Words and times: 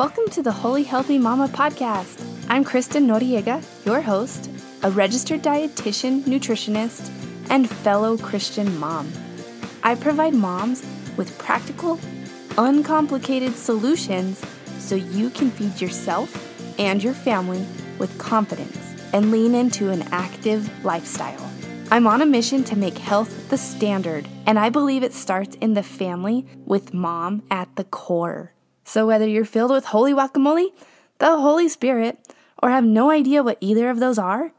Welcome 0.00 0.30
to 0.30 0.42
the 0.42 0.50
Holy 0.50 0.82
Healthy 0.82 1.18
Mama 1.18 1.46
podcast. 1.48 2.24
I'm 2.48 2.64
Kristen 2.64 3.06
Noriega, 3.06 3.62
your 3.84 4.00
host, 4.00 4.50
a 4.82 4.90
registered 4.90 5.42
dietitian, 5.42 6.22
nutritionist, 6.22 7.10
and 7.50 7.68
fellow 7.68 8.16
Christian 8.16 8.78
mom. 8.78 9.12
I 9.82 9.96
provide 9.96 10.32
moms 10.32 10.82
with 11.18 11.36
practical, 11.36 12.00
uncomplicated 12.56 13.54
solutions 13.54 14.42
so 14.78 14.94
you 14.94 15.28
can 15.28 15.50
feed 15.50 15.82
yourself 15.82 16.34
and 16.80 17.04
your 17.04 17.12
family 17.12 17.66
with 17.98 18.16
confidence 18.16 18.78
and 19.12 19.30
lean 19.30 19.54
into 19.54 19.90
an 19.90 20.00
active 20.12 20.82
lifestyle. 20.82 21.46
I'm 21.90 22.06
on 22.06 22.22
a 22.22 22.26
mission 22.26 22.64
to 22.64 22.74
make 22.74 22.96
health 22.96 23.50
the 23.50 23.58
standard, 23.58 24.26
and 24.46 24.58
I 24.58 24.70
believe 24.70 25.02
it 25.02 25.12
starts 25.12 25.56
in 25.56 25.74
the 25.74 25.82
family 25.82 26.46
with 26.64 26.94
mom 26.94 27.42
at 27.50 27.76
the 27.76 27.84
core. 27.84 28.54
So, 28.90 29.06
whether 29.06 29.28
you're 29.28 29.44
filled 29.44 29.70
with 29.70 29.84
holy 29.84 30.12
guacamole, 30.12 30.72
the 31.18 31.38
Holy 31.38 31.68
Spirit, 31.68 32.18
or 32.60 32.70
have 32.70 32.82
no 32.82 33.08
idea 33.08 33.40
what 33.40 33.56
either 33.60 33.88
of 33.88 34.00
those 34.00 34.18
are, 34.18 34.50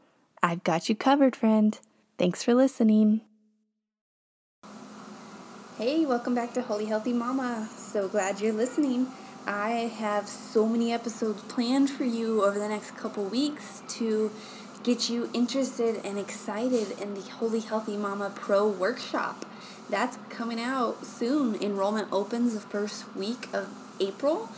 I've 0.42 0.64
got 0.64 0.88
you 0.88 0.94
covered, 0.94 1.36
friend. 1.36 1.78
Thanks 2.16 2.42
for 2.42 2.54
listening. 2.54 3.20
Hey, 5.76 6.06
welcome 6.06 6.34
back 6.34 6.54
to 6.54 6.62
Holy 6.62 6.86
Healthy 6.86 7.12
Mama. 7.12 7.68
So 7.76 8.08
glad 8.08 8.40
you're 8.40 8.54
listening. 8.54 9.08
I 9.46 9.92
have 9.98 10.26
so 10.26 10.66
many 10.66 10.94
episodes 10.94 11.42
planned 11.42 11.90
for 11.90 12.04
you 12.04 12.42
over 12.42 12.58
the 12.58 12.68
next 12.68 12.96
couple 12.96 13.24
weeks 13.24 13.82
to 13.98 14.30
get 14.82 15.10
you 15.10 15.28
interested 15.34 16.00
and 16.06 16.18
excited 16.18 16.98
in 16.98 17.12
the 17.12 17.20
Holy 17.20 17.60
Healthy 17.60 17.98
Mama 17.98 18.32
Pro 18.34 18.66
workshop. 18.66 19.44
That's 19.90 20.16
coming 20.30 20.58
out 20.58 21.04
soon. 21.04 21.54
Enrollment 21.56 22.08
opens 22.10 22.54
the 22.54 22.60
first 22.60 23.14
week 23.14 23.48
of 23.52 23.81
April, 24.08 24.48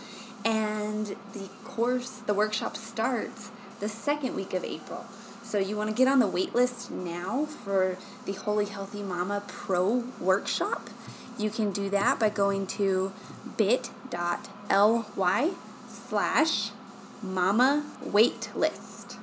and 0.44 1.16
the 1.32 1.48
course, 1.64 2.18
the 2.26 2.34
workshop 2.34 2.76
starts 2.76 3.50
the 3.80 3.88
second 3.88 4.34
week 4.34 4.54
of 4.54 4.64
April. 4.64 5.04
So 5.42 5.58
you 5.58 5.76
want 5.76 5.90
to 5.90 5.94
get 5.94 6.08
on 6.08 6.20
the 6.20 6.26
wait 6.26 6.54
list 6.54 6.90
now 6.90 7.44
for 7.44 7.98
the 8.24 8.32
Holy 8.32 8.64
Healthy 8.64 9.02
Mama 9.02 9.42
Pro 9.46 10.04
workshop. 10.20 10.88
You 11.36 11.50
can 11.50 11.70
do 11.70 11.90
that 11.90 12.18
by 12.18 12.30
going 12.30 12.66
to 12.78 13.12
bit.ly 13.56 15.50
slash 15.88 16.70
mama 17.22 17.84
waitlist. 18.02 19.18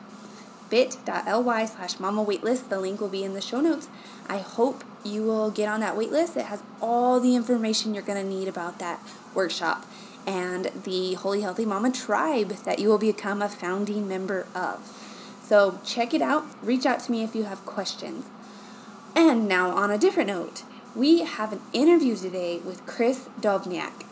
bit.ly 0.70 1.66
slash 1.66 2.00
mama 2.00 2.24
waitlist. 2.24 2.70
The 2.70 2.80
link 2.80 3.02
will 3.02 3.08
be 3.08 3.24
in 3.24 3.34
the 3.34 3.42
show 3.42 3.62
notes. 3.62 3.88
I 4.28 4.40
hope 4.40 4.84
you 5.04 5.24
will 5.24 5.50
get 5.50 5.68
on 5.68 5.80
that 5.80 5.96
waitlist. 5.96 6.38
It 6.38 6.46
has 6.46 6.62
all 6.82 7.20
the 7.20 7.36
information 7.36 7.94
you're 7.94 8.04
going 8.04 8.22
to 8.22 8.30
need 8.30 8.48
about 8.48 8.78
that 8.80 9.00
workshop 9.34 9.86
and 10.26 10.72
the 10.84 11.16
Holy 11.16 11.42
Healthy 11.42 11.66
Mama 11.66 11.92
tribe 11.92 12.50
that 12.66 12.80
you 12.80 12.90
will 12.90 12.98
become 12.98 13.42
a 13.42 13.50
founding 13.50 14.08
member 14.08 14.48
of. 14.54 14.98
So 15.44 15.80
check 15.84 16.14
it 16.14 16.22
out. 16.22 16.46
Reach 16.62 16.86
out 16.86 17.00
to 17.02 17.12
me 17.12 17.24
if 17.24 17.36
you 17.36 17.44
have 17.44 17.66
questions. 17.66 18.26
And 19.16 19.48
now, 19.48 19.72
on 19.72 19.92
a 19.92 19.98
different 19.98 20.30
note, 20.30 20.64
we 20.96 21.22
have 21.22 21.52
an 21.52 21.62
interview 21.74 22.16
today 22.16 22.60
with 22.60 22.86
Chris 22.86 23.28
Dovniak. 23.40 24.06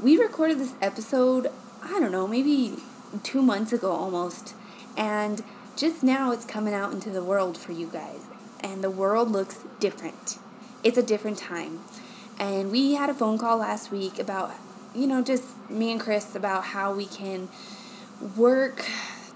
We 0.00 0.16
recorded 0.16 0.58
this 0.58 0.74
episode, 0.80 1.48
I 1.82 2.00
don't 2.00 2.12
know, 2.12 2.26
maybe 2.26 2.76
two 3.22 3.42
months 3.42 3.72
ago 3.72 3.90
almost, 3.90 4.54
and 4.96 5.42
just 5.76 6.02
now 6.02 6.32
it's 6.32 6.44
coming 6.44 6.74
out 6.74 6.92
into 6.92 7.10
the 7.10 7.22
world 7.22 7.56
for 7.56 7.72
you 7.72 7.86
guys. 7.86 8.20
And 8.60 8.82
the 8.82 8.90
world 8.90 9.30
looks 9.30 9.64
different. 9.78 10.38
It's 10.82 10.98
a 10.98 11.02
different 11.02 11.38
time. 11.38 11.80
And 12.38 12.70
we 12.70 12.94
had 12.94 13.10
a 13.10 13.14
phone 13.14 13.38
call 13.38 13.58
last 13.58 13.90
week 13.90 14.18
about 14.18 14.52
you 14.98 15.06
know, 15.06 15.22
just 15.22 15.70
me 15.70 15.92
and 15.92 16.00
Chris 16.00 16.34
about 16.34 16.64
how 16.64 16.92
we 16.92 17.06
can 17.06 17.48
work 18.36 18.84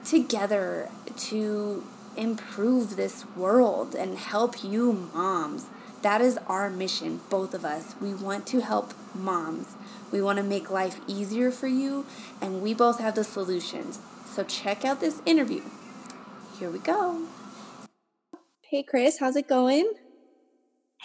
together 0.04 0.90
to 1.16 1.84
improve 2.16 2.96
this 2.96 3.24
world 3.36 3.94
and 3.94 4.18
help 4.18 4.64
you 4.64 5.08
moms. 5.14 5.66
That 6.02 6.20
is 6.20 6.36
our 6.48 6.68
mission, 6.68 7.20
both 7.30 7.54
of 7.54 7.64
us. 7.64 7.94
We 8.00 8.12
want 8.12 8.44
to 8.48 8.60
help 8.60 8.92
moms. 9.14 9.76
We 10.10 10.20
want 10.20 10.38
to 10.38 10.42
make 10.42 10.68
life 10.68 11.00
easier 11.06 11.52
for 11.52 11.68
you, 11.68 12.06
and 12.40 12.60
we 12.60 12.74
both 12.74 12.98
have 12.98 13.14
the 13.14 13.22
solutions. 13.22 14.00
So 14.26 14.42
check 14.42 14.84
out 14.84 15.00
this 15.00 15.22
interview. 15.24 15.62
Here 16.58 16.70
we 16.70 16.80
go. 16.80 17.26
Hey, 18.62 18.82
Chris, 18.82 19.18
how's 19.20 19.36
it 19.36 19.48
going? 19.48 19.92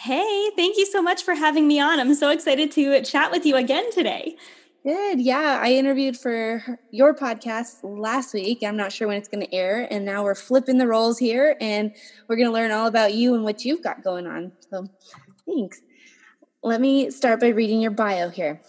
Hey, 0.07 0.51
thank 0.55 0.77
you 0.77 0.85
so 0.85 1.01
much 1.01 1.23
for 1.23 1.33
having 1.33 1.67
me 1.67 1.81
on. 1.81 1.99
I'm 1.99 2.15
so 2.15 2.29
excited 2.29 2.71
to 2.71 3.01
chat 3.01 3.29
with 3.29 3.45
you 3.45 3.57
again 3.57 3.91
today. 3.91 4.37
Good. 4.85 5.19
Yeah, 5.19 5.59
I 5.61 5.73
interviewed 5.73 6.15
for 6.15 6.79
your 6.91 7.13
podcast 7.13 7.79
last 7.83 8.33
week. 8.33 8.63
I'm 8.63 8.77
not 8.77 8.93
sure 8.93 9.09
when 9.09 9.17
it's 9.17 9.27
going 9.27 9.45
to 9.45 9.53
air. 9.53 9.85
And 9.91 10.05
now 10.05 10.23
we're 10.23 10.33
flipping 10.33 10.77
the 10.77 10.87
roles 10.87 11.19
here 11.19 11.57
and 11.59 11.93
we're 12.29 12.37
going 12.37 12.47
to 12.47 12.53
learn 12.53 12.71
all 12.71 12.87
about 12.87 13.15
you 13.15 13.35
and 13.35 13.43
what 13.43 13.65
you've 13.65 13.83
got 13.83 14.01
going 14.01 14.27
on. 14.27 14.53
So 14.69 14.87
thanks. 15.45 15.81
Let 16.63 16.79
me 16.79 17.11
start 17.11 17.41
by 17.41 17.49
reading 17.49 17.81
your 17.81 17.91
bio 17.91 18.29
here. 18.29 18.61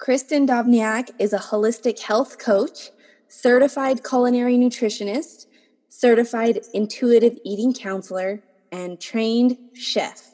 Kristen 0.00 0.48
Dovniak 0.48 1.10
is 1.20 1.32
a 1.32 1.38
holistic 1.38 2.00
health 2.00 2.40
coach, 2.40 2.90
certified 3.28 4.02
culinary 4.02 4.56
nutritionist, 4.56 5.46
certified 5.90 6.58
intuitive 6.74 7.38
eating 7.44 7.72
counselor, 7.72 8.42
and 8.74 9.00
trained 9.00 9.56
chef. 9.72 10.32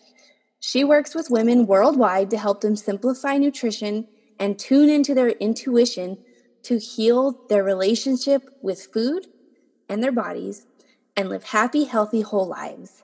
She 0.60 0.82
works 0.82 1.14
with 1.14 1.28
women 1.28 1.66
worldwide 1.66 2.30
to 2.30 2.38
help 2.38 2.62
them 2.62 2.74
simplify 2.74 3.36
nutrition 3.36 4.08
and 4.38 4.58
tune 4.58 4.88
into 4.88 5.14
their 5.14 5.28
intuition 5.28 6.16
to 6.62 6.78
heal 6.78 7.38
their 7.50 7.62
relationship 7.62 8.48
with 8.62 8.88
food 8.92 9.26
and 9.90 10.02
their 10.02 10.10
bodies 10.10 10.66
and 11.14 11.28
live 11.28 11.44
happy, 11.44 11.84
healthy, 11.84 12.22
whole 12.22 12.46
lives. 12.46 13.02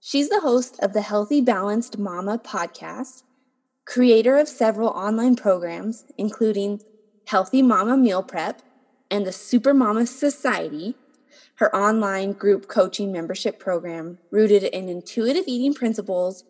She's 0.00 0.28
the 0.28 0.40
host 0.40 0.78
of 0.80 0.92
the 0.92 1.00
Healthy 1.00 1.40
Balanced 1.40 1.96
Mama 1.96 2.38
podcast, 2.38 3.22
creator 3.86 4.36
of 4.36 4.48
several 4.48 4.90
online 4.90 5.34
programs, 5.34 6.04
including 6.18 6.82
Healthy 7.26 7.62
Mama 7.62 7.96
Meal 7.96 8.22
Prep 8.22 8.60
and 9.10 9.26
the 9.26 9.32
Super 9.32 9.72
Mama 9.72 10.06
Society, 10.06 10.94
her 11.56 11.74
online 11.74 12.32
group 12.32 12.68
coaching 12.68 13.12
membership 13.12 13.58
program 13.58 14.18
rooted 14.30 14.64
in 14.64 14.88
intuitive 14.88 15.44
eating 15.46 15.74
principles 15.74 16.44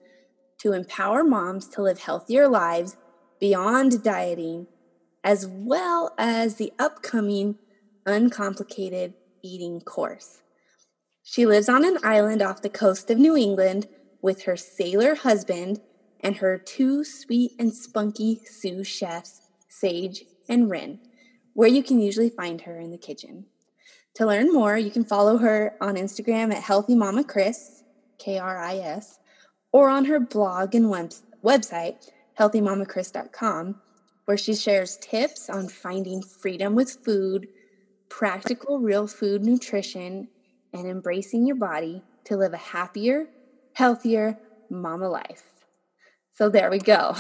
to 0.59 0.73
empower 0.73 1.25
moms 1.25 1.69
to 1.69 1.83
live 1.83 2.01
healthier 2.01 2.49
lives 2.49 2.97
beyond 3.41 4.03
dieting, 4.03 4.67
as 5.23 5.47
well 5.47 6.15
as 6.19 6.57
the 6.57 6.73
upcoming 6.79 7.57
uncomplicated 8.07 9.15
eating 9.43 9.81
course. 9.81 10.43
She 11.23 11.47
lives 11.47 11.69
on 11.69 11.85
an 11.85 11.99
island 12.03 12.43
off 12.43 12.63
the 12.63 12.71
coast 12.71 13.11
of 13.11 13.19
New 13.19 13.37
England 13.37 13.87
with 14.23 14.45
her 14.45 14.57
sailor 14.57 15.15
husband 15.15 15.81
and 16.21 16.39
her 16.39 16.59
two 16.59 17.05
sweet 17.05 17.53
and 17.59 17.73
spunky 17.75 18.41
sous 18.45 18.87
chefs, 18.87 19.43
Sage 19.69 20.25
and 20.49 20.71
Rin, 20.71 21.01
where 21.53 21.69
you 21.69 21.83
can 21.83 22.01
usually 22.01 22.31
find 22.31 22.63
her 22.63 22.79
in 22.81 22.91
the 22.91 22.99
kitchen. 22.99 23.47
To 24.17 24.27
learn 24.27 24.53
more, 24.53 24.77
you 24.77 24.91
can 24.91 25.05
follow 25.05 25.39
her 25.39 25.75
on 25.81 25.95
Instagram 25.97 26.53
at 26.53 26.63
Healthy 26.63 26.97
Mama 26.97 27.25
Kris, 27.25 27.85
K 28.19 28.39
R 28.39 28.59
I 28.59 28.77
S, 28.77 29.19
or 29.73 29.89
on 29.89 30.07
her 30.07 30.19
blog 30.19 30.75
and 30.75 30.91
web- 30.91 31.15
website, 31.45 32.11
healthymamakris.com, 32.39 33.81
where 34.25 34.37
she 34.37 34.55
shares 34.55 34.99
tips 35.01 35.49
on 35.49 35.69
finding 35.69 36.23
freedom 36.23 36.75
with 36.75 37.05
food, 37.05 37.47
practical 38.09 38.81
real 38.81 39.07
food 39.07 39.45
nutrition, 39.45 40.29
and 40.73 40.87
embracing 40.87 41.47
your 41.47 41.57
body 41.57 42.03
to 42.25 42.37
live 42.37 42.53
a 42.53 42.59
happier, 42.59 43.27
healthier 43.75 44.39
mama 44.71 45.09
life. 45.09 45.45
So 46.35 46.49
there 46.49 46.71
we 46.71 46.79
go. 46.79 47.17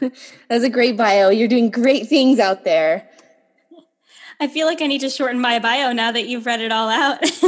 That's 0.00 0.64
a 0.64 0.70
great 0.70 0.96
bio. 0.96 1.28
You're 1.28 1.48
doing 1.48 1.70
great 1.70 2.08
things 2.08 2.38
out 2.38 2.64
there. 2.64 3.08
I 4.40 4.48
feel 4.48 4.66
like 4.66 4.82
I 4.82 4.86
need 4.86 5.00
to 5.00 5.10
shorten 5.10 5.40
my 5.40 5.58
bio 5.58 5.92
now 5.92 6.12
that 6.12 6.26
you've 6.26 6.46
read 6.46 6.60
it 6.60 6.72
all 6.72 6.88
out. 6.88 7.20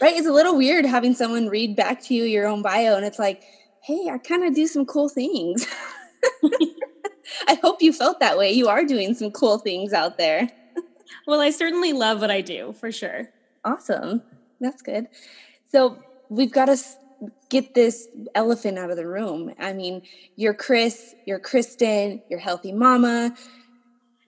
right? 0.00 0.16
It's 0.16 0.26
a 0.26 0.32
little 0.32 0.56
weird 0.56 0.84
having 0.84 1.14
someone 1.14 1.48
read 1.48 1.76
back 1.76 2.02
to 2.04 2.14
you 2.14 2.24
your 2.24 2.46
own 2.46 2.62
bio 2.62 2.96
and 2.96 3.04
it's 3.04 3.18
like, 3.18 3.42
hey, 3.82 4.08
I 4.10 4.18
kind 4.18 4.44
of 4.44 4.54
do 4.54 4.66
some 4.66 4.86
cool 4.86 5.08
things. 5.08 5.66
I 7.48 7.54
hope 7.62 7.82
you 7.82 7.92
felt 7.92 8.20
that 8.20 8.38
way. 8.38 8.52
You 8.52 8.68
are 8.68 8.84
doing 8.84 9.14
some 9.14 9.30
cool 9.30 9.58
things 9.58 9.92
out 9.92 10.16
there. 10.16 10.48
well, 11.26 11.40
I 11.40 11.50
certainly 11.50 11.92
love 11.92 12.20
what 12.20 12.30
I 12.30 12.40
do 12.40 12.72
for 12.72 12.90
sure. 12.90 13.30
Awesome. 13.64 14.22
That's 14.60 14.82
good. 14.82 15.08
So 15.70 15.98
we've 16.28 16.52
got 16.52 16.66
to 16.66 16.76
get 17.48 17.74
this 17.74 18.08
elephant 18.34 18.78
out 18.78 18.90
of 18.90 18.96
the 18.96 19.06
room. 19.06 19.52
I 19.58 19.72
mean, 19.72 20.02
you're 20.36 20.54
Chris, 20.54 21.14
you're 21.26 21.38
Kristen, 21.38 22.22
you're 22.28 22.40
healthy 22.40 22.72
mama, 22.72 23.34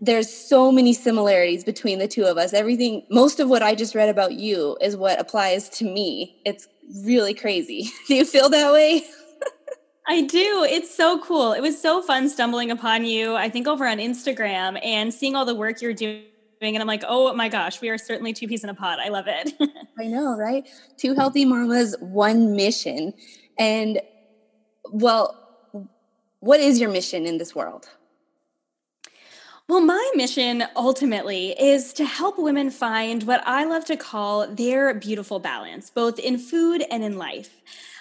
there's 0.01 0.31
so 0.31 0.71
many 0.71 0.93
similarities 0.93 1.65
between 1.65 1.99
the 1.99 2.09
two 2.09 2.25
of 2.25 2.37
us. 2.37 2.53
Everything, 2.53 3.07
most 3.11 3.41
of 3.41 3.49
what 3.49 3.63
I 3.63 3.75
just 3.75 3.95
read 3.95 4.09
about 4.09 4.35
you 4.35 4.77
is 4.81 4.97
what 4.97 5.19
applies 5.19 5.69
to 5.71 5.85
me. 5.85 6.41
It's 6.45 6.69
really 7.05 7.35
crazy. 7.35 7.91
Do 8.09 8.15
you 8.15 8.25
feel 8.25 8.49
that 8.51 8.73
way? 8.73 9.05
I 10.09 10.23
do. 10.23 10.65
It's 10.69 10.95
so 10.95 11.19
cool. 11.19 11.53
It 11.53 11.61
was 11.61 11.81
so 11.81 12.01
fun 12.01 12.29
stumbling 12.29 12.71
upon 12.71 13.05
you, 13.05 13.35
I 13.35 13.49
think, 13.49 13.67
over 13.67 13.85
on 13.87 13.99
Instagram 13.99 14.79
and 14.85 15.13
seeing 15.13 15.35
all 15.35 15.45
the 15.45 15.55
work 15.55 15.83
you're 15.83 15.95
doing. 15.95 16.23
And 16.61 16.79
I'm 16.79 16.87
like, 16.87 17.03
oh 17.09 17.33
my 17.35 17.49
gosh, 17.49 17.81
we 17.81 17.89
are 17.89 17.99
certainly 17.99 18.33
two 18.33 18.47
peas 18.47 18.63
in 18.63 18.71
a 18.71 18.75
pod. 18.75 19.01
I 19.01 19.09
love 19.09 19.25
it. 19.27 19.53
I 19.99 20.05
know, 20.05 20.37
right? 20.37 20.65
Two 20.97 21.15
healthy 21.15 21.45
mamas, 21.45 21.97
one 21.99 22.55
mission. 22.55 23.15
And 23.59 24.01
well, 24.93 25.37
what 26.39 26.61
is 26.61 26.79
your 26.79 26.91
mission 26.91 27.27
in 27.27 27.39
this 27.39 27.55
world? 27.55 27.89
Well, 29.69 29.81
my 29.81 30.13
mission 30.15 30.63
ultimately 30.77 31.51
is 31.61 31.93
to 31.95 32.05
help 32.05 32.39
women 32.39 32.71
find 32.71 33.25
what 33.25 33.43
I 33.45 33.65
love 33.65 33.85
to 33.87 33.97
call 33.97 34.47
their 34.47 34.95
beautiful 34.95 35.41
balance, 35.41 35.91
both 35.91 36.21
in 36.21 36.39
food 36.39 36.85
and 36.89 37.03
in 37.03 37.19
life. 37.19 37.61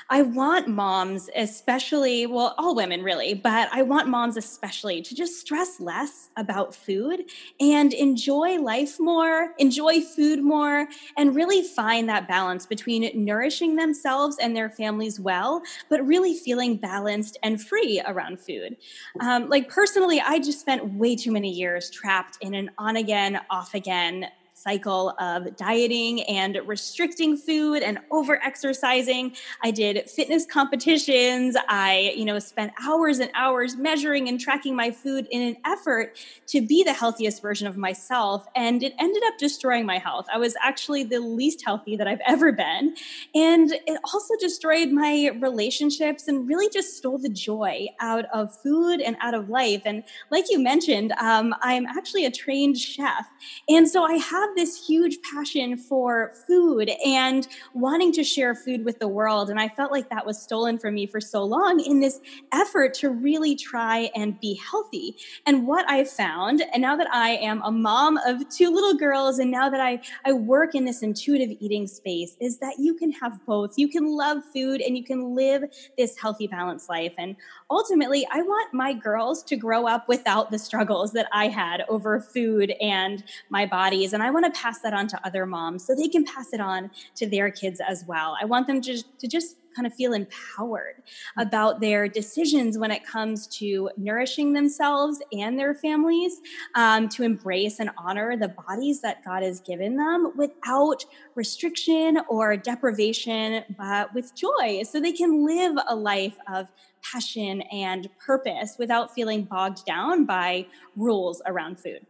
I 0.10 0.22
want 0.22 0.68
moms, 0.68 1.30
especially, 1.36 2.28
well, 2.28 2.54
all 2.60 2.76
women 2.76 3.02
really, 3.02 3.34
but 3.34 3.70
I 3.72 3.82
want 3.82 4.08
moms 4.08 4.38
especially 4.38 5.02
to 5.02 5.16
just 5.16 5.40
stress 5.40 5.80
less 5.80 6.30
about 6.38 6.76
food 6.76 7.24
and 7.60 7.92
enjoy 7.92 8.60
life 8.62 9.00
more, 9.00 9.54
enjoy 9.58 10.02
food 10.02 10.44
more, 10.44 10.88
and 11.18 11.36
really 11.36 11.64
find 11.64 12.08
that 12.08 12.28
balance 12.28 12.68
between 12.68 13.10
nourishing 13.26 13.78
themselves 13.78 14.38
and 14.40 14.56
their 14.56 14.70
families 14.70 15.20
well, 15.20 15.64
but 15.90 16.06
really 16.06 16.36
feeling 16.36 16.78
balanced 16.78 17.38
and 17.42 17.60
free 17.60 18.00
around 18.06 18.40
food. 18.40 18.78
Um, 19.22 19.50
like 19.50 19.70
personally, 19.70 20.22
I 20.22 20.38
just 20.38 20.60
spent 20.60 20.94
way 20.94 21.16
too 21.16 21.32
many 21.32 21.50
years 21.50 21.90
trapped 21.90 22.38
in 22.42 22.54
an 22.54 22.70
on 22.78 22.96
again, 22.96 23.42
off 23.50 23.74
again 23.74 24.28
cycle 24.56 25.14
of 25.20 25.56
dieting 25.58 26.24
and 26.24 26.58
restricting 26.66 27.36
food 27.38 27.84
and 27.84 28.00
over 28.10 28.42
exercising. 28.42 29.36
I 29.62 29.72
did 29.72 30.10
fitness 30.10 30.46
competitions. 30.46 31.58
I, 31.68 32.14
you 32.16 32.26
know, 32.26 32.40
spent 32.40 32.72
hours 32.82 33.20
and 33.20 33.30
hours 33.36 33.76
measuring 33.76 34.30
and 34.30 34.40
tracking 34.40 34.76
my 34.76 34.92
food 34.92 35.28
in 35.30 35.42
an 35.42 35.58
effort 35.66 36.18
to 36.48 36.66
be 36.66 36.84
the 36.84 36.94
healthiest 36.94 37.42
version 37.42 37.68
of 37.68 37.76
myself. 37.76 38.48
And 38.56 38.82
it 38.82 38.94
ended 38.98 39.24
up 39.28 39.38
destroying 39.38 39.86
my 39.86 39.98
health. 39.98 40.26
I 40.34 40.38
was 40.38 40.56
actually 40.62 41.04
the 41.04 41.20
least 41.20 41.64
healthy 41.64 41.98
that 41.98 42.08
I've 42.08 42.22
ever 42.26 42.52
been. 42.54 42.96
And 43.36 43.72
it 43.72 44.00
also 44.14 44.36
destroyed 44.40 44.90
my 44.90 45.32
relationships 45.42 46.28
and 46.28 46.48
really 46.48 46.70
just 46.70 46.98
stole 46.98 47.18
the 47.18 47.30
joy 47.30 47.88
out 48.00 48.26
of 48.34 48.56
food 48.62 49.02
and 49.02 49.18
out 49.20 49.34
of 49.34 49.50
life. 49.50 49.82
And 49.86 50.04
like 50.32 50.46
you 50.50 50.60
mentioned, 50.60 51.12
um, 51.20 51.54
I'm 51.62 51.86
actually 51.86 52.26
a 52.26 52.32
trained 52.32 52.78
chef. 52.78 53.28
And 53.68 53.90
so 53.90 54.04
I 54.04 54.14
have 54.14 54.45
this 54.56 54.88
huge 54.88 55.18
passion 55.34 55.78
for 55.78 56.34
food 56.48 56.90
and 57.06 57.48
wanting 57.74 58.12
to 58.14 58.24
share 58.24 58.54
food 58.56 58.86
with 58.86 59.00
the 59.00 59.08
world. 59.08 59.50
And 59.50 59.60
I 59.60 59.70
felt 59.70 59.92
like 59.92 60.10
that 60.10 60.26
was 60.26 60.42
stolen 60.42 60.78
from 60.78 60.96
me 60.96 61.08
for 61.08 61.22
so 61.22 61.44
long 61.44 61.80
in 61.80 62.00
this 62.00 62.20
effort 62.52 62.94
to 62.96 63.10
really 63.10 63.56
try 63.56 64.10
and 64.16 64.40
be 64.40 64.54
healthy. 64.56 65.16
And 65.46 65.68
what 65.68 65.90
I 65.90 66.04
found, 66.04 66.64
and 66.74 66.82
now 66.82 66.96
that 66.96 67.08
I 67.12 67.32
am 67.32 67.62
a 67.64 67.72
mom 67.72 68.18
of 68.26 68.48
two 68.50 68.70
little 68.70 68.94
girls, 68.94 69.40
and 69.40 69.50
now 69.50 69.70
that 69.70 69.80
I, 69.80 70.02
I 70.26 70.34
work 70.34 70.76
in 70.76 70.86
this 70.86 71.02
intuitive 71.02 71.56
eating 71.60 71.88
space, 71.88 72.36
is 72.40 72.60
that 72.60 72.76
you 72.80 72.94
can 72.96 73.12
have 73.14 73.46
both. 73.46 73.74
You 73.78 73.88
can 73.88 74.06
love 74.06 74.44
food 74.54 74.82
and 74.82 74.98
you 74.98 75.04
can 75.04 75.36
live 75.36 75.64
this 75.98 76.18
healthy, 76.18 76.48
balanced 76.48 76.90
life. 76.90 77.14
And 77.18 77.36
ultimately, 77.70 78.28
I 78.32 78.42
want 78.42 78.74
my 78.74 78.94
girls 78.94 79.44
to 79.44 79.56
grow 79.56 79.88
up 79.88 80.08
without 80.08 80.52
the 80.52 80.60
struggles 80.60 81.14
that 81.14 81.28
I 81.32 81.48
had 81.48 81.84
over 81.88 82.20
food 82.20 82.74
and 82.82 83.24
my 83.50 83.66
bodies. 83.66 84.14
And 84.14 84.22
I 84.22 84.32
want 84.36 84.54
to 84.54 84.60
pass 84.60 84.80
that 84.80 84.94
on 84.94 85.08
to 85.08 85.26
other 85.26 85.46
moms 85.46 85.86
so 85.86 85.96
they 85.96 86.08
can 86.08 86.26
pass 86.26 86.54
it 86.54 86.60
on 86.60 86.92
to 87.16 87.28
their 87.28 87.50
kids 87.50 87.82
as 87.88 88.06
well. 88.08 88.38
I 88.40 88.46
want 88.46 88.68
them 88.68 88.82
to, 88.82 89.02
to 89.02 89.28
just 89.28 89.58
kind 89.76 89.86
of 89.86 89.94
feel 89.94 90.14
empowered 90.14 91.04
about 91.38 91.82
their 91.82 92.08
decisions 92.08 92.78
when 92.78 92.92
it 92.92 93.06
comes 93.06 93.46
to 93.48 93.90
nourishing 93.98 94.54
themselves 94.54 95.20
and 95.34 95.60
their 95.60 95.74
families, 95.74 96.40
um, 96.76 97.10
to 97.10 97.24
embrace 97.24 97.80
and 97.80 97.90
honor 97.98 98.38
the 98.38 98.48
bodies 98.48 99.02
that 99.02 99.24
God 99.26 99.44
has 99.44 99.60
given 99.60 99.98
them 99.98 100.32
without 100.38 101.04
restriction 101.36 102.20
or 102.30 102.56
deprivation, 102.56 103.64
but 103.78 104.14
with 104.14 104.34
joy, 104.36 104.84
so 104.84 105.02
they 105.02 105.12
can 105.12 105.46
live 105.46 105.76
a 105.90 105.96
life 105.96 106.38
of 106.54 106.68
passion 107.04 107.62
and 107.64 108.10
purpose 108.18 108.78
without 108.80 109.14
feeling 109.14 109.44
bogged 109.44 109.86
down 109.86 110.26
by 110.26 110.66
rules 110.96 111.42
around 111.46 111.80
food. 111.80 112.06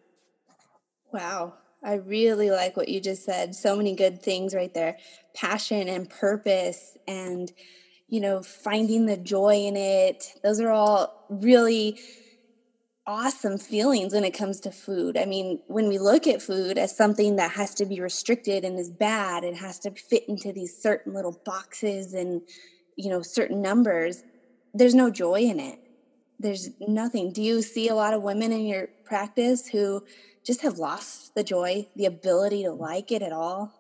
Wow. 1.12 1.54
I 1.86 1.96
really 1.96 2.50
like 2.50 2.76
what 2.76 2.90
you 2.90 3.00
just 3.00 3.24
said. 3.24 3.54
So 3.54 3.76
many 3.76 3.96
good 3.96 4.22
things 4.22 4.56
right 4.56 4.74
there 4.74 4.98
passion 5.36 5.88
and 5.88 6.10
purpose, 6.10 6.98
and, 7.08 7.52
you 8.08 8.22
know, 8.22 8.42
finding 8.42 9.06
the 9.06 9.18
joy 9.18 9.66
in 9.66 9.76
it. 9.76 10.34
Those 10.44 10.62
are 10.62 10.72
all 10.72 11.26
really 11.30 12.00
awesome 13.06 13.58
feelings 13.58 14.14
when 14.14 14.24
it 14.24 14.32
comes 14.32 14.62
to 14.62 14.72
food. 14.72 15.18
I 15.18 15.26
mean, 15.26 15.60
when 15.68 15.90
we 15.90 16.00
look 16.00 16.26
at 16.26 16.42
food 16.42 16.78
as 16.78 16.96
something 16.96 17.36
that 17.36 17.52
has 17.52 17.76
to 17.76 17.86
be 17.86 18.00
restricted 18.00 18.64
and 18.64 18.80
is 18.80 18.90
bad 18.90 19.44
and 19.44 19.58
has 19.58 19.78
to 19.80 19.92
fit 19.92 20.24
into 20.28 20.52
these 20.52 20.76
certain 20.76 21.14
little 21.14 21.40
boxes 21.46 22.14
and, 22.14 22.42
you 22.96 23.10
know, 23.10 23.22
certain 23.22 23.62
numbers, 23.62 24.24
there's 24.74 24.96
no 24.96 25.12
joy 25.12 25.42
in 25.42 25.60
it. 25.60 25.80
There's 26.40 26.70
nothing. 26.80 27.32
Do 27.32 27.44
you 27.44 27.62
see 27.62 27.90
a 27.90 27.96
lot 27.96 28.14
of 28.14 28.24
women 28.24 28.52
in 28.52 28.66
your 28.66 28.88
practice 29.04 29.68
who 29.68 30.02
just 30.45 30.62
have 30.62 30.77
lost 30.77 31.33
the 31.36 31.44
joy, 31.44 31.88
the 31.95 32.06
ability 32.06 32.63
to 32.63 32.71
like 32.71 33.12
it 33.12 33.21
at 33.21 33.33
all? 33.33 33.74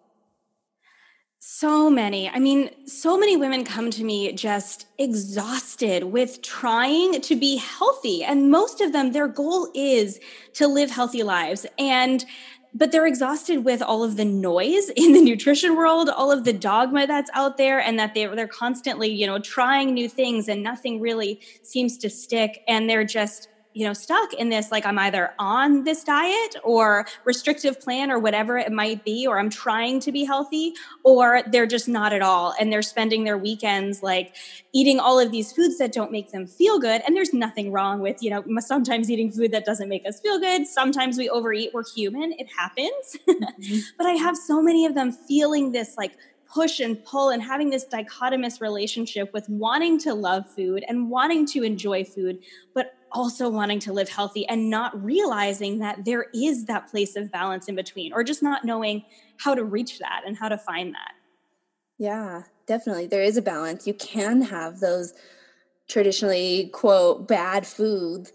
So 1.39 1.91
many. 1.91 2.27
I 2.27 2.39
mean, 2.39 2.71
so 2.87 3.19
many 3.19 3.37
women 3.37 3.63
come 3.63 3.91
to 3.91 4.03
me 4.03 4.33
just 4.33 4.87
exhausted 4.97 6.05
with 6.05 6.41
trying 6.41 7.21
to 7.21 7.35
be 7.35 7.57
healthy. 7.57 8.23
And 8.23 8.49
most 8.49 8.81
of 8.81 8.93
them, 8.93 9.11
their 9.11 9.27
goal 9.27 9.69
is 9.75 10.19
to 10.53 10.67
live 10.67 10.89
healthy 10.89 11.21
lives. 11.21 11.67
And 11.77 12.25
but 12.77 12.91
they're 12.91 13.07
exhausted 13.07 13.63
with 13.63 13.81
all 13.81 14.03
of 14.03 14.17
the 14.17 14.25
noise 14.25 14.89
in 14.97 15.13
the 15.13 15.21
nutrition 15.23 15.77
world, 15.77 16.09
all 16.09 16.29
of 16.31 16.43
the 16.43 16.51
dogma 16.51 17.07
that's 17.07 17.31
out 17.33 17.57
there, 17.57 17.79
and 17.79 17.97
that 17.97 18.13
they're, 18.13 18.35
they're 18.35 18.47
constantly, 18.47 19.07
you 19.07 19.25
know, 19.25 19.39
trying 19.39 19.93
new 19.93 20.09
things 20.09 20.49
and 20.49 20.61
nothing 20.61 20.99
really 20.99 21.39
seems 21.63 21.97
to 21.99 22.09
stick. 22.09 22.63
And 22.67 22.89
they're 22.89 23.05
just 23.05 23.47
you 23.75 23.85
know 23.85 23.93
stuck 23.93 24.33
in 24.33 24.49
this 24.49 24.71
like 24.71 24.85
i'm 24.85 24.97
either 24.97 25.33
on 25.37 25.83
this 25.83 26.03
diet 26.03 26.55
or 26.63 27.05
restrictive 27.25 27.79
plan 27.79 28.09
or 28.09 28.17
whatever 28.17 28.57
it 28.57 28.71
might 28.71 29.03
be 29.03 29.27
or 29.27 29.37
i'm 29.37 29.49
trying 29.49 29.99
to 29.99 30.11
be 30.11 30.23
healthy 30.23 30.73
or 31.03 31.43
they're 31.51 31.67
just 31.67 31.87
not 31.87 32.13
at 32.13 32.21
all 32.21 32.55
and 32.59 32.71
they're 32.71 32.81
spending 32.81 33.25
their 33.25 33.37
weekends 33.37 34.01
like 34.01 34.35
eating 34.73 34.99
all 34.99 35.19
of 35.19 35.29
these 35.29 35.51
foods 35.51 35.77
that 35.77 35.91
don't 35.91 36.11
make 36.11 36.31
them 36.31 36.47
feel 36.47 36.79
good 36.79 37.01
and 37.05 37.15
there's 37.15 37.33
nothing 37.33 37.71
wrong 37.71 37.99
with 37.99 38.23
you 38.23 38.29
know 38.29 38.43
sometimes 38.59 39.11
eating 39.11 39.29
food 39.29 39.51
that 39.51 39.65
doesn't 39.65 39.89
make 39.89 40.07
us 40.07 40.19
feel 40.21 40.39
good 40.39 40.65
sometimes 40.65 41.17
we 41.17 41.29
overeat 41.29 41.69
we're 41.73 41.83
human 41.83 42.33
it 42.39 42.47
happens 42.57 43.17
mm-hmm. 43.27 43.77
but 43.97 44.07
i 44.07 44.13
have 44.13 44.37
so 44.37 44.61
many 44.61 44.85
of 44.85 44.95
them 44.95 45.11
feeling 45.11 45.73
this 45.73 45.95
like 45.97 46.13
push 46.55 46.79
and 46.79 47.03
pull 47.03 47.31
and 47.31 47.43
having 47.43 47.69
this 47.69 47.85
dichotomous 47.85 48.61
relationship 48.61 49.33
with 49.33 49.47
wanting 49.49 49.99
to 49.99 50.13
love 50.13 50.49
food 50.49 50.85
and 50.87 51.09
wanting 51.09 51.45
to 51.45 51.63
enjoy 51.63 52.01
food, 52.01 52.39
but 52.73 52.93
also 53.15 53.49
wanting 53.49 53.79
to 53.79 53.93
live 53.93 54.09
healthy 54.09 54.45
and 54.47 54.69
not 54.69 55.03
realizing 55.03 55.79
that 55.79 56.05
there 56.05 56.25
is 56.33 56.65
that 56.65 56.87
place 56.87 57.15
of 57.15 57.31
balance 57.31 57.67
in 57.67 57.75
between, 57.75 58.13
or 58.13 58.23
just 58.23 58.43
not 58.43 58.65
knowing 58.65 59.03
how 59.39 59.55
to 59.55 59.63
reach 59.63 59.97
that 59.99 60.21
and 60.27 60.37
how 60.37 60.49
to 60.49 60.57
find 60.57 60.93
that. 60.93 61.13
Yeah, 61.97 62.43
definitely. 62.67 63.07
There 63.07 63.23
is 63.23 63.37
a 63.37 63.41
balance. 63.41 63.87
You 63.87 63.93
can 63.93 64.41
have 64.41 64.81
those 64.81 65.13
traditionally, 65.87 66.69
quote, 66.73 67.27
bad 67.27 67.65
foods, 67.65 68.33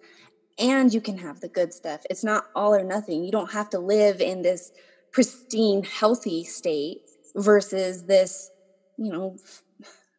and 0.58 0.92
you 0.92 1.00
can 1.00 1.18
have 1.18 1.40
the 1.40 1.48
good 1.48 1.72
stuff. 1.72 2.00
It's 2.08 2.24
not 2.24 2.46
all 2.54 2.74
or 2.74 2.84
nothing. 2.84 3.22
You 3.22 3.32
don't 3.32 3.52
have 3.52 3.70
to 3.70 3.78
live 3.78 4.20
in 4.20 4.42
this 4.42 4.72
pristine, 5.12 5.82
healthy 5.82 6.44
state 6.44 7.02
versus 7.34 8.04
this, 8.04 8.50
you 8.96 9.12
know, 9.12 9.36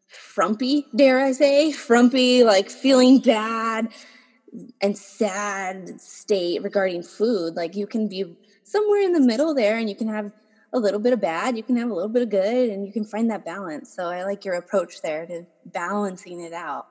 frumpy, 0.07 0.85
dare 0.95 1.19
I 1.19 1.31
say, 1.31 1.71
frumpy, 1.71 2.43
like 2.43 2.69
feeling 2.69 3.19
bad 3.19 3.89
and 4.81 4.97
sad 4.97 6.01
state 6.01 6.63
regarding 6.63 7.03
food. 7.03 7.55
Like 7.55 7.75
you 7.75 7.87
can 7.87 8.07
be 8.07 8.35
somewhere 8.63 9.01
in 9.01 9.13
the 9.13 9.19
middle 9.19 9.53
there 9.53 9.77
and 9.77 9.89
you 9.89 9.95
can 9.95 10.07
have 10.07 10.31
a 10.73 10.79
little 10.79 10.99
bit 10.99 11.13
of 11.13 11.19
bad, 11.19 11.57
you 11.57 11.63
can 11.63 11.75
have 11.75 11.89
a 11.89 11.93
little 11.93 12.09
bit 12.09 12.21
of 12.21 12.29
good, 12.29 12.69
and 12.69 12.85
you 12.85 12.93
can 12.93 13.03
find 13.03 13.29
that 13.29 13.43
balance. 13.43 13.93
So 13.93 14.05
I 14.05 14.23
like 14.23 14.45
your 14.45 14.55
approach 14.55 15.01
there 15.01 15.25
to 15.25 15.45
balancing 15.65 16.39
it 16.41 16.53
out. 16.53 16.87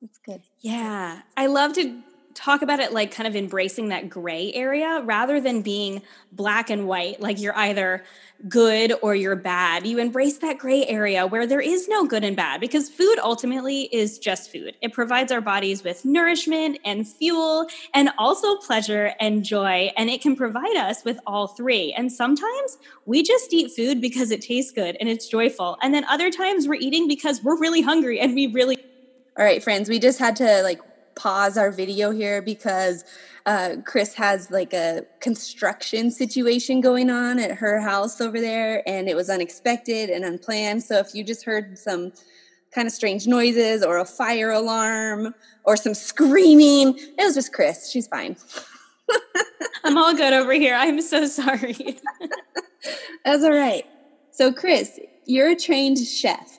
That's 0.00 0.18
good. 0.18 0.42
Yeah. 0.60 1.22
I 1.36 1.46
love 1.46 1.72
to 1.74 2.02
talk 2.34 2.62
about 2.62 2.80
it 2.80 2.92
like 2.92 3.12
kind 3.12 3.26
of 3.26 3.36
embracing 3.36 3.88
that 3.88 4.08
gray 4.08 4.52
area 4.52 5.02
rather 5.04 5.40
than 5.40 5.62
being 5.62 6.02
black 6.32 6.70
and 6.70 6.86
white, 6.86 7.20
like 7.20 7.40
you're 7.40 7.56
either 7.56 8.04
good 8.48 8.92
or 9.02 9.14
you're 9.14 9.36
bad. 9.36 9.86
You 9.86 9.98
embrace 9.98 10.38
that 10.38 10.58
gray 10.58 10.84
area 10.86 11.26
where 11.26 11.46
there 11.46 11.60
is 11.60 11.88
no 11.88 12.06
good 12.06 12.24
and 12.24 12.34
bad 12.34 12.60
because 12.60 12.88
food 12.88 13.18
ultimately 13.22 13.82
is 13.92 14.18
just 14.18 14.50
food. 14.50 14.76
It 14.80 14.92
provides 14.92 15.30
our 15.30 15.40
bodies 15.40 15.84
with 15.84 16.04
nourishment 16.04 16.78
and 16.84 17.06
fuel 17.06 17.68
and 17.94 18.10
also 18.18 18.56
pleasure 18.56 19.14
and 19.20 19.44
joy. 19.44 19.92
And 19.96 20.10
it 20.10 20.20
can 20.20 20.34
provide 20.34 20.76
us 20.76 21.04
with 21.04 21.20
all 21.26 21.46
three. 21.46 21.92
And 21.92 22.10
sometimes 22.10 22.78
we 23.06 23.22
just 23.22 23.52
eat 23.52 23.70
food 23.70 24.00
because 24.00 24.30
it 24.30 24.40
tastes 24.40 24.72
good 24.72 24.96
and 24.98 25.08
it's 25.08 25.28
joyful. 25.28 25.76
And 25.82 25.94
then 25.94 26.04
other 26.06 26.30
times 26.30 26.66
we're 26.66 26.74
eating 26.74 27.06
because 27.06 27.42
we're 27.44 27.58
really 27.60 27.82
hungry 27.82 28.18
and 28.18 28.34
we 28.34 28.48
really 28.48 28.78
All 29.38 29.44
right, 29.44 29.62
friends, 29.62 29.88
we 29.88 29.98
just 29.98 30.18
had 30.18 30.36
to 30.36 30.62
like 30.62 30.80
pause 31.14 31.56
our 31.56 31.70
video 31.70 32.10
here 32.10 32.42
because 32.42 33.04
uh, 33.46 33.76
Chris 33.84 34.14
has 34.14 34.50
like 34.50 34.72
a 34.72 35.04
construction 35.20 36.10
situation 36.10 36.80
going 36.80 37.10
on 37.10 37.38
at 37.38 37.52
her 37.58 37.80
house 37.80 38.20
over 38.20 38.40
there, 38.40 38.82
and 38.88 39.08
it 39.08 39.16
was 39.16 39.28
unexpected 39.28 40.10
and 40.10 40.24
unplanned. 40.24 40.82
So 40.82 40.98
if 40.98 41.14
you 41.14 41.24
just 41.24 41.44
heard 41.44 41.78
some 41.78 42.12
kind 42.72 42.86
of 42.86 42.92
strange 42.92 43.26
noises 43.26 43.82
or 43.82 43.98
a 43.98 44.04
fire 44.04 44.50
alarm 44.50 45.34
or 45.64 45.76
some 45.76 45.94
screaming, 45.94 46.96
it 46.98 47.24
was 47.24 47.34
just 47.34 47.52
Chris. 47.52 47.90
She's 47.90 48.06
fine. 48.06 48.36
I'm 49.84 49.98
all 49.98 50.14
good 50.14 50.32
over 50.32 50.52
here. 50.52 50.74
I'm 50.74 51.00
so 51.00 51.26
sorry. 51.26 51.98
That's 53.24 53.42
all 53.42 53.52
right. 53.52 53.84
So, 54.30 54.52
Chris, 54.52 54.98
you're 55.26 55.50
a 55.50 55.56
trained 55.56 55.98
chef. 55.98 56.58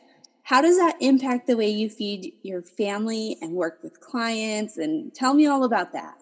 How 0.53 0.61
does 0.61 0.77
that 0.77 0.97
impact 1.01 1.47
the 1.47 1.57
way 1.57 1.67
you 1.67 1.89
feed 1.89 2.35
your 2.43 2.61
family 2.61 3.39
and 3.41 3.53
work 3.53 3.79
with 3.81 3.99
clients? 3.99 4.77
And 4.77 5.11
tell 5.11 5.33
me 5.33 5.47
all 5.47 5.63
about 5.63 5.93
that. 5.93 6.13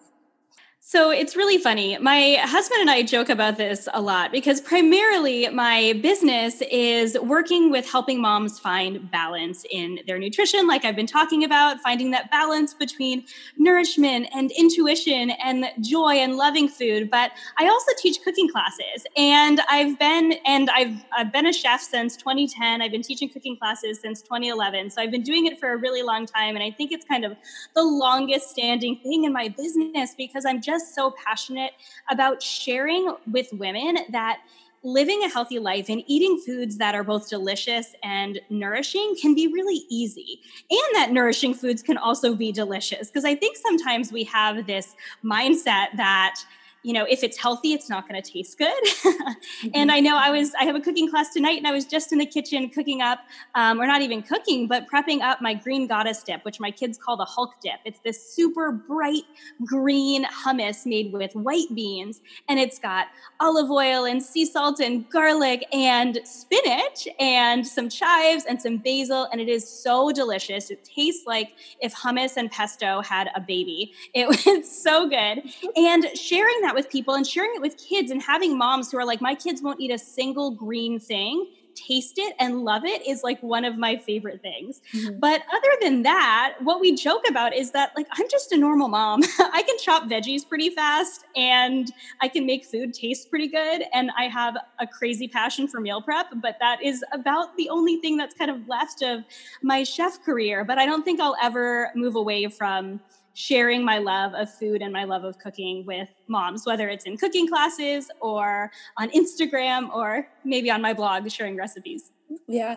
So 0.84 1.12
it's 1.12 1.36
really 1.36 1.58
funny. 1.58 1.96
My 1.98 2.38
husband 2.40 2.80
and 2.80 2.90
I 2.90 3.04
joke 3.04 3.28
about 3.28 3.56
this 3.56 3.88
a 3.94 4.00
lot 4.00 4.32
because 4.32 4.60
primarily 4.60 5.48
my 5.48 5.92
business 6.02 6.60
is 6.72 7.16
working 7.20 7.70
with 7.70 7.88
helping 7.88 8.20
moms 8.20 8.58
find 8.58 9.08
balance 9.08 9.64
in 9.70 10.00
their 10.08 10.18
nutrition, 10.18 10.66
like 10.66 10.84
I've 10.84 10.96
been 10.96 11.06
talking 11.06 11.44
about, 11.44 11.80
finding 11.82 12.10
that 12.10 12.32
balance 12.32 12.74
between 12.74 13.24
nourishment 13.56 14.26
and 14.34 14.50
intuition 14.50 15.30
and 15.30 15.66
joy 15.80 16.14
and 16.14 16.36
loving 16.36 16.66
food. 16.68 17.08
But 17.12 17.30
I 17.60 17.68
also 17.68 17.92
teach 17.98 18.18
cooking 18.24 18.48
classes, 18.50 19.06
and 19.16 19.60
I've 19.70 19.96
been 20.00 20.32
and 20.44 20.68
I've 20.70 21.04
I've 21.16 21.32
been 21.32 21.46
a 21.46 21.52
chef 21.52 21.80
since 21.80 22.16
2010. 22.16 22.82
I've 22.82 22.90
been 22.90 23.02
teaching 23.02 23.28
cooking 23.28 23.56
classes 23.56 24.00
since 24.00 24.20
2011. 24.20 24.90
So 24.90 25.00
I've 25.00 25.12
been 25.12 25.22
doing 25.22 25.46
it 25.46 25.60
for 25.60 25.72
a 25.72 25.76
really 25.76 26.02
long 26.02 26.26
time, 26.26 26.56
and 26.56 26.62
I 26.64 26.72
think 26.72 26.90
it's 26.90 27.04
kind 27.04 27.24
of 27.24 27.36
the 27.76 27.84
longest 27.84 28.50
standing 28.50 28.98
thing 29.04 29.22
in 29.22 29.32
my 29.32 29.46
business 29.46 30.16
because 30.18 30.44
I'm 30.44 30.60
just 30.60 30.71
just 30.72 30.94
so 30.94 31.14
passionate 31.24 31.72
about 32.10 32.42
sharing 32.42 33.14
with 33.30 33.48
women 33.52 33.98
that 34.10 34.40
living 34.84 35.22
a 35.22 35.28
healthy 35.28 35.58
life 35.58 35.88
and 35.88 36.02
eating 36.06 36.40
foods 36.44 36.76
that 36.78 36.94
are 36.94 37.04
both 37.04 37.28
delicious 37.28 37.94
and 38.02 38.40
nourishing 38.50 39.14
can 39.20 39.34
be 39.34 39.46
really 39.46 39.82
easy. 39.88 40.40
And 40.70 40.94
that 40.94 41.12
nourishing 41.12 41.54
foods 41.54 41.82
can 41.82 41.96
also 41.96 42.34
be 42.34 42.50
delicious. 42.50 43.08
Because 43.08 43.24
I 43.24 43.34
think 43.34 43.56
sometimes 43.56 44.10
we 44.10 44.24
have 44.24 44.66
this 44.66 44.96
mindset 45.24 45.96
that 45.96 46.40
you 46.82 46.92
know, 46.92 47.06
if 47.08 47.22
it's 47.22 47.36
healthy, 47.36 47.72
it's 47.72 47.88
not 47.88 48.08
going 48.08 48.20
to 48.20 48.30
taste 48.30 48.58
good. 48.58 48.72
mm-hmm. 48.84 49.68
And 49.74 49.92
I 49.92 50.00
know 50.00 50.16
I 50.16 50.30
was, 50.30 50.52
I 50.60 50.64
have 50.64 50.74
a 50.74 50.80
cooking 50.80 51.08
class 51.08 51.32
tonight 51.32 51.58
and 51.58 51.66
I 51.66 51.72
was 51.72 51.84
just 51.84 52.12
in 52.12 52.18
the 52.18 52.26
kitchen 52.26 52.68
cooking 52.70 53.00
up, 53.00 53.20
um, 53.54 53.80
or 53.80 53.86
not 53.86 54.02
even 54.02 54.22
cooking, 54.22 54.66
but 54.66 54.86
prepping 54.88 55.20
up 55.20 55.40
my 55.40 55.54
green 55.54 55.86
goddess 55.86 56.22
dip, 56.22 56.44
which 56.44 56.58
my 56.58 56.70
kids 56.70 56.98
call 56.98 57.16
the 57.16 57.24
Hulk 57.24 57.54
dip. 57.62 57.78
It's 57.84 58.00
this 58.00 58.34
super 58.34 58.72
bright 58.72 59.22
green 59.64 60.24
hummus 60.24 60.84
made 60.84 61.12
with 61.12 61.34
white 61.34 61.72
beans. 61.72 62.20
And 62.48 62.58
it's 62.58 62.80
got 62.80 63.06
olive 63.38 63.70
oil 63.70 64.04
and 64.04 64.20
sea 64.20 64.44
salt 64.44 64.80
and 64.80 65.08
garlic 65.08 65.64
and 65.72 66.18
spinach 66.24 67.06
and 67.20 67.64
some 67.66 67.88
chives 67.88 68.44
and 68.44 68.60
some 68.60 68.78
basil. 68.78 69.28
And 69.30 69.40
it 69.40 69.48
is 69.48 69.68
so 69.68 70.10
delicious. 70.10 70.70
It 70.70 70.84
tastes 70.84 71.26
like 71.28 71.52
if 71.80 71.94
hummus 71.94 72.36
and 72.36 72.50
pesto 72.50 73.02
had 73.02 73.30
a 73.36 73.40
baby. 73.40 73.92
It 74.14 74.26
was 74.46 74.82
so 74.82 75.08
good. 75.08 75.42
And 75.76 76.06
sharing 76.18 76.60
that 76.62 76.71
that 76.72 76.76
with 76.76 76.90
people 76.90 77.14
and 77.14 77.26
sharing 77.26 77.52
it 77.54 77.60
with 77.60 77.76
kids 77.76 78.10
and 78.10 78.22
having 78.22 78.56
moms 78.56 78.90
who 78.90 78.98
are 78.98 79.04
like, 79.04 79.20
my 79.20 79.34
kids 79.34 79.62
won't 79.62 79.80
eat 79.80 79.90
a 79.90 79.98
single 79.98 80.50
green 80.50 80.98
thing 80.98 81.46
taste 81.74 82.18
it 82.18 82.34
and 82.38 82.66
love 82.66 82.84
it 82.84 83.00
is 83.08 83.22
like 83.22 83.42
one 83.42 83.64
of 83.64 83.78
my 83.78 83.96
favorite 83.96 84.42
things. 84.42 84.82
Mm-hmm. 84.92 85.18
But 85.18 85.40
other 85.50 85.70
than 85.80 86.02
that, 86.02 86.56
what 86.60 86.80
we 86.80 86.94
joke 86.94 87.22
about 87.26 87.54
is 87.54 87.70
that 87.70 87.92
like 87.96 88.06
I'm 88.12 88.28
just 88.30 88.52
a 88.52 88.58
normal 88.58 88.88
mom. 88.88 89.22
I 89.38 89.62
can 89.62 89.78
chop 89.78 90.04
veggies 90.04 90.46
pretty 90.46 90.68
fast 90.68 91.24
and 91.34 91.90
I 92.20 92.28
can 92.28 92.44
make 92.44 92.66
food 92.66 92.92
taste 92.92 93.30
pretty 93.30 93.48
good 93.48 93.84
and 93.94 94.10
I 94.18 94.24
have 94.24 94.58
a 94.80 94.86
crazy 94.86 95.26
passion 95.26 95.66
for 95.66 95.80
meal 95.80 96.02
prep, 96.02 96.26
but 96.42 96.56
that 96.60 96.82
is 96.82 97.02
about 97.10 97.56
the 97.56 97.70
only 97.70 97.96
thing 97.96 98.18
that's 98.18 98.34
kind 98.34 98.50
of 98.50 98.68
left 98.68 99.02
of 99.02 99.24
my 99.62 99.82
chef 99.82 100.22
career, 100.22 100.66
but 100.66 100.76
I 100.76 100.84
don't 100.84 101.04
think 101.04 101.20
I'll 101.20 101.36
ever 101.42 101.90
move 101.94 102.16
away 102.16 102.48
from 102.48 103.00
sharing 103.34 103.84
my 103.84 103.98
love 103.98 104.34
of 104.34 104.52
food 104.52 104.82
and 104.82 104.92
my 104.92 105.04
love 105.04 105.24
of 105.24 105.38
cooking 105.38 105.84
with 105.86 106.08
moms, 106.28 106.66
whether 106.66 106.88
it's 106.88 107.04
in 107.04 107.16
cooking 107.16 107.48
classes 107.48 108.10
or 108.20 108.70
on 108.98 109.10
Instagram 109.10 109.90
or 109.94 110.28
maybe 110.44 110.70
on 110.70 110.82
my 110.82 110.92
blog 110.92 111.30
sharing 111.30 111.56
recipes. 111.56 112.12
Yeah. 112.46 112.76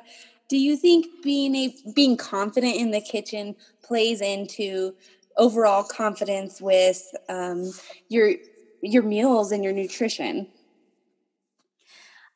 Do 0.49 0.57
you 0.57 0.77
think 0.77 1.07
being 1.23 1.55
a 1.55 1.75
being 1.95 2.17
confident 2.17 2.75
in 2.75 2.91
the 2.91 3.01
kitchen 3.01 3.55
plays 3.83 4.21
into 4.21 4.95
overall 5.37 5.83
confidence 5.83 6.61
with 6.61 7.03
um, 7.29 7.71
your 8.09 8.33
your 8.81 9.03
meals 9.03 9.51
and 9.51 9.63
your 9.63 9.73
nutrition? 9.73 10.47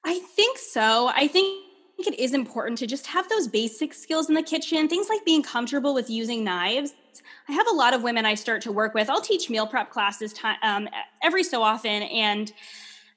I 0.03 0.19
think 0.19 0.57
so. 0.57 1.11
I 1.13 1.27
think 1.27 1.65
it 1.99 2.17
is 2.17 2.33
important 2.33 2.77
to 2.79 2.87
just 2.87 3.05
have 3.07 3.27
those 3.29 3.47
basic 3.47 3.93
skills 3.93 4.29
in 4.29 4.35
the 4.35 4.41
kitchen, 4.41 4.87
things 4.87 5.09
like 5.09 5.23
being 5.25 5.43
comfortable 5.43 5.93
with 5.93 6.09
using 6.09 6.43
knives 6.43 6.93
I 7.47 7.53
have 7.53 7.67
a 7.67 7.73
lot 7.73 7.93
of 7.93 8.03
women 8.03 8.25
I 8.25 8.35
start 8.35 8.61
to 8.63 8.71
work 8.71 8.93
with. 8.93 9.09
I'll 9.09 9.21
teach 9.21 9.49
meal 9.49 9.67
prep 9.67 9.89
classes 9.89 10.33
um, 10.61 10.87
every 11.23 11.43
so 11.43 11.61
often, 11.63 12.03
and 12.03 12.51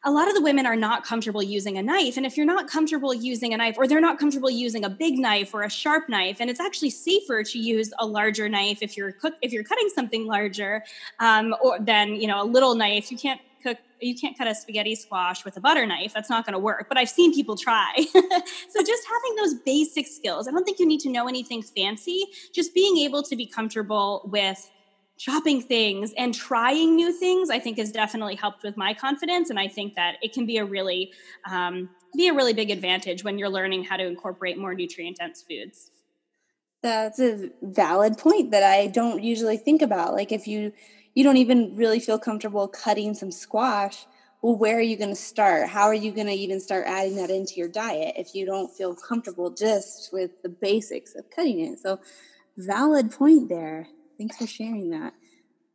a 0.04 0.10
lot 0.10 0.26
of 0.26 0.34
the 0.34 0.40
women 0.40 0.66
are 0.66 0.74
not 0.74 1.04
comfortable 1.04 1.42
using 1.42 1.78
a 1.78 1.82
knife. 1.82 2.16
And 2.16 2.26
if 2.26 2.36
you're 2.36 2.46
not 2.46 2.66
comfortable 2.66 3.14
using 3.14 3.54
a 3.54 3.56
knife, 3.56 3.76
or 3.78 3.86
they're 3.86 4.00
not 4.00 4.18
comfortable 4.18 4.50
using 4.50 4.84
a 4.84 4.88
big 4.90 5.18
knife 5.18 5.54
or 5.54 5.62
a 5.62 5.70
sharp 5.70 6.08
knife, 6.08 6.38
and 6.40 6.50
it's 6.50 6.60
actually 6.60 6.90
safer 6.90 7.44
to 7.44 7.58
use 7.58 7.92
a 7.98 8.06
larger 8.06 8.48
knife 8.48 8.78
if 8.82 8.96
you're 8.96 9.12
cook 9.12 9.34
if 9.42 9.52
you're 9.52 9.64
cutting 9.64 9.88
something 9.94 10.26
larger, 10.26 10.82
um, 11.20 11.54
or 11.62 11.78
than 11.78 12.16
you 12.16 12.26
know 12.26 12.42
a 12.42 12.44
little 12.46 12.74
knife. 12.74 13.12
You 13.12 13.18
can't 13.18 13.40
cook 13.62 13.78
you 14.00 14.16
can't 14.16 14.36
cut 14.36 14.48
a 14.48 14.54
spaghetti 14.54 14.94
squash 14.94 15.44
with 15.44 15.56
a 15.56 15.60
butter 15.60 15.86
knife. 15.86 16.12
That's 16.12 16.28
not 16.30 16.44
going 16.44 16.54
to 16.54 16.58
work 16.58 16.86
but 16.88 16.98
i've 16.98 17.08
seen 17.08 17.34
people 17.34 17.56
try. 17.56 17.92
So 18.68 18.82
just 18.82 19.02
having 19.06 19.36
those 19.36 19.54
basic 19.64 20.06
skills 20.06 20.48
i 20.48 20.50
don't 20.50 20.64
think 20.64 20.78
you 20.78 20.86
need 20.86 21.00
to 21.00 21.10
know 21.10 21.28
anything 21.28 21.62
fancy. 21.62 22.24
Just 22.54 22.74
being 22.74 22.98
able 22.98 23.22
to 23.22 23.36
be 23.36 23.46
comfortable 23.46 24.28
with 24.32 24.70
chopping 25.18 25.60
things 25.60 26.12
and 26.18 26.34
trying 26.34 26.96
new 26.96 27.12
things 27.12 27.50
i 27.50 27.58
think 27.58 27.78
has 27.78 27.92
definitely 27.92 28.34
helped 28.34 28.62
with 28.64 28.76
my 28.76 28.92
confidence 28.92 29.50
and 29.50 29.58
i 29.58 29.68
think 29.68 29.94
that 29.94 30.16
it 30.22 30.32
can 30.32 30.46
be 30.46 30.56
a 30.56 30.64
really 30.64 31.12
um, 31.50 31.88
be 32.16 32.28
a 32.28 32.34
really 32.34 32.52
big 32.52 32.70
advantage 32.70 33.22
when 33.22 33.38
you're 33.38 33.48
learning 33.48 33.84
how 33.84 33.96
to 33.96 34.04
incorporate 34.04 34.58
more 34.58 34.74
nutrient 34.74 35.16
dense 35.18 35.42
foods 35.48 35.90
that's 36.82 37.20
a 37.20 37.50
valid 37.62 38.18
point 38.18 38.50
that 38.50 38.62
i 38.62 38.86
don't 38.86 39.22
usually 39.22 39.56
think 39.56 39.82
about 39.82 40.12
like 40.12 40.32
if 40.32 40.46
you 40.46 40.72
you 41.14 41.22
don't 41.22 41.36
even 41.36 41.76
really 41.76 42.00
feel 42.00 42.18
comfortable 42.18 42.66
cutting 42.68 43.14
some 43.14 43.30
squash 43.30 44.06
well 44.42 44.56
where 44.56 44.76
are 44.76 44.82
you 44.82 44.96
going 44.96 45.08
to 45.08 45.16
start? 45.16 45.68
How 45.68 45.84
are 45.84 45.94
you 45.94 46.10
going 46.10 46.26
to 46.26 46.32
even 46.32 46.60
start 46.60 46.84
adding 46.86 47.16
that 47.16 47.30
into 47.30 47.54
your 47.54 47.68
diet 47.68 48.14
if 48.16 48.34
you 48.34 48.44
don't 48.44 48.70
feel 48.70 48.94
comfortable 48.94 49.50
just 49.50 50.12
with 50.12 50.42
the 50.42 50.48
basics 50.48 51.14
of 51.14 51.30
cutting 51.30 51.60
it? 51.60 51.78
So 51.78 52.00
valid 52.56 53.12
point 53.12 53.48
there. 53.48 53.86
Thanks 54.18 54.36
for 54.36 54.46
sharing 54.46 54.90
that. 54.90 55.14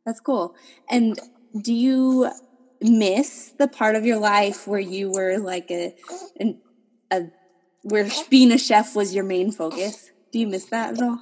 That's 0.04 0.20
cool. 0.20 0.54
And 0.88 1.18
do 1.60 1.72
you 1.72 2.30
miss 2.80 3.54
the 3.58 3.68
part 3.68 3.96
of 3.96 4.04
your 4.04 4.18
life 4.18 4.68
where 4.68 4.78
you 4.78 5.10
were 5.10 5.38
like 5.38 5.70
a, 5.70 5.94
a, 6.40 6.56
a 7.10 7.22
where 7.82 8.08
being 8.28 8.52
a 8.52 8.58
chef 8.58 8.94
was 8.94 9.14
your 9.14 9.24
main 9.24 9.50
focus 9.50 10.10
do 10.32 10.38
you 10.38 10.46
miss 10.46 10.66
that 10.66 10.94
at 10.94 11.02
all 11.02 11.18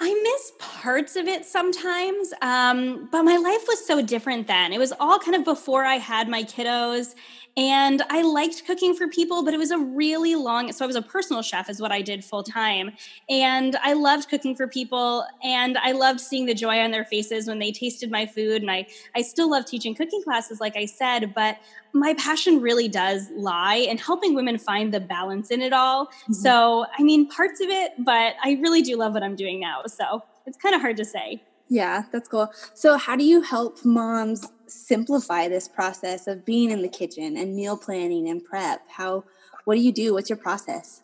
I 0.00 0.12
miss 0.22 0.52
parts 0.58 1.16
of 1.16 1.26
it 1.26 1.46
sometimes, 1.46 2.34
um, 2.42 3.08
but 3.10 3.22
my 3.22 3.36
life 3.36 3.64
was 3.66 3.86
so 3.86 4.02
different 4.02 4.46
then. 4.46 4.72
It 4.72 4.78
was 4.78 4.92
all 4.98 5.18
kind 5.18 5.36
of 5.36 5.44
before 5.44 5.84
I 5.84 5.94
had 5.94 6.28
my 6.28 6.42
kiddos, 6.42 7.14
and 7.56 8.02
I 8.10 8.22
liked 8.22 8.66
cooking 8.66 8.94
for 8.94 9.06
people, 9.08 9.44
but 9.44 9.54
it 9.54 9.58
was 9.58 9.70
a 9.70 9.78
really 9.78 10.34
long. 10.34 10.72
So 10.72 10.84
I 10.84 10.86
was 10.86 10.96
a 10.96 11.02
personal 11.02 11.42
chef, 11.42 11.70
is 11.70 11.80
what 11.80 11.92
I 11.92 12.02
did 12.02 12.24
full 12.24 12.42
time, 12.42 12.92
and 13.28 13.76
I 13.82 13.92
loved 13.92 14.28
cooking 14.28 14.56
for 14.56 14.66
people, 14.66 15.24
and 15.42 15.78
I 15.78 15.92
loved 15.92 16.20
seeing 16.20 16.46
the 16.46 16.54
joy 16.54 16.80
on 16.80 16.90
their 16.90 17.04
faces 17.04 17.46
when 17.46 17.58
they 17.58 17.70
tasted 17.70 18.10
my 18.10 18.26
food. 18.26 18.62
And 18.62 18.70
I, 18.70 18.86
I 19.14 19.22
still 19.22 19.50
love 19.50 19.66
teaching 19.66 19.94
cooking 19.94 20.22
classes, 20.22 20.60
like 20.60 20.76
I 20.76 20.86
said, 20.86 21.32
but 21.34 21.58
my 21.92 22.14
passion 22.14 22.60
really 22.60 22.88
does 22.88 23.30
lie 23.36 23.76
in 23.76 23.98
helping 23.98 24.34
women 24.34 24.58
find 24.58 24.92
the 24.92 25.00
balance 25.00 25.50
in 25.50 25.62
it 25.62 25.72
all. 25.72 26.06
Mm-hmm. 26.06 26.32
So 26.32 26.86
I 26.98 27.02
mean, 27.02 27.28
parts 27.28 27.60
of 27.60 27.68
it, 27.68 27.92
but 27.98 28.34
I 28.42 28.58
really 28.60 28.82
do 28.82 28.96
love 28.96 29.14
what 29.14 29.22
I'm 29.22 29.36
doing 29.36 29.60
now. 29.60 29.82
So 29.86 30.24
it's 30.46 30.58
kind 30.58 30.74
of 30.74 30.80
hard 30.80 30.96
to 30.96 31.04
say. 31.04 31.42
Yeah, 31.68 32.02
that's 32.12 32.28
cool. 32.28 32.52
So, 32.74 32.98
how 32.98 33.16
do 33.16 33.24
you 33.24 33.40
help 33.40 33.84
moms 33.84 34.46
simplify 34.66 35.48
this 35.48 35.68
process 35.68 36.26
of 36.26 36.44
being 36.44 36.70
in 36.70 36.82
the 36.82 36.88
kitchen 36.88 37.36
and 37.36 37.54
meal 37.54 37.76
planning 37.76 38.28
and 38.28 38.44
prep? 38.44 38.82
How 38.88 39.24
what 39.64 39.74
do 39.76 39.80
you 39.80 39.92
do? 39.92 40.14
What's 40.14 40.28
your 40.28 40.36
process? 40.36 41.02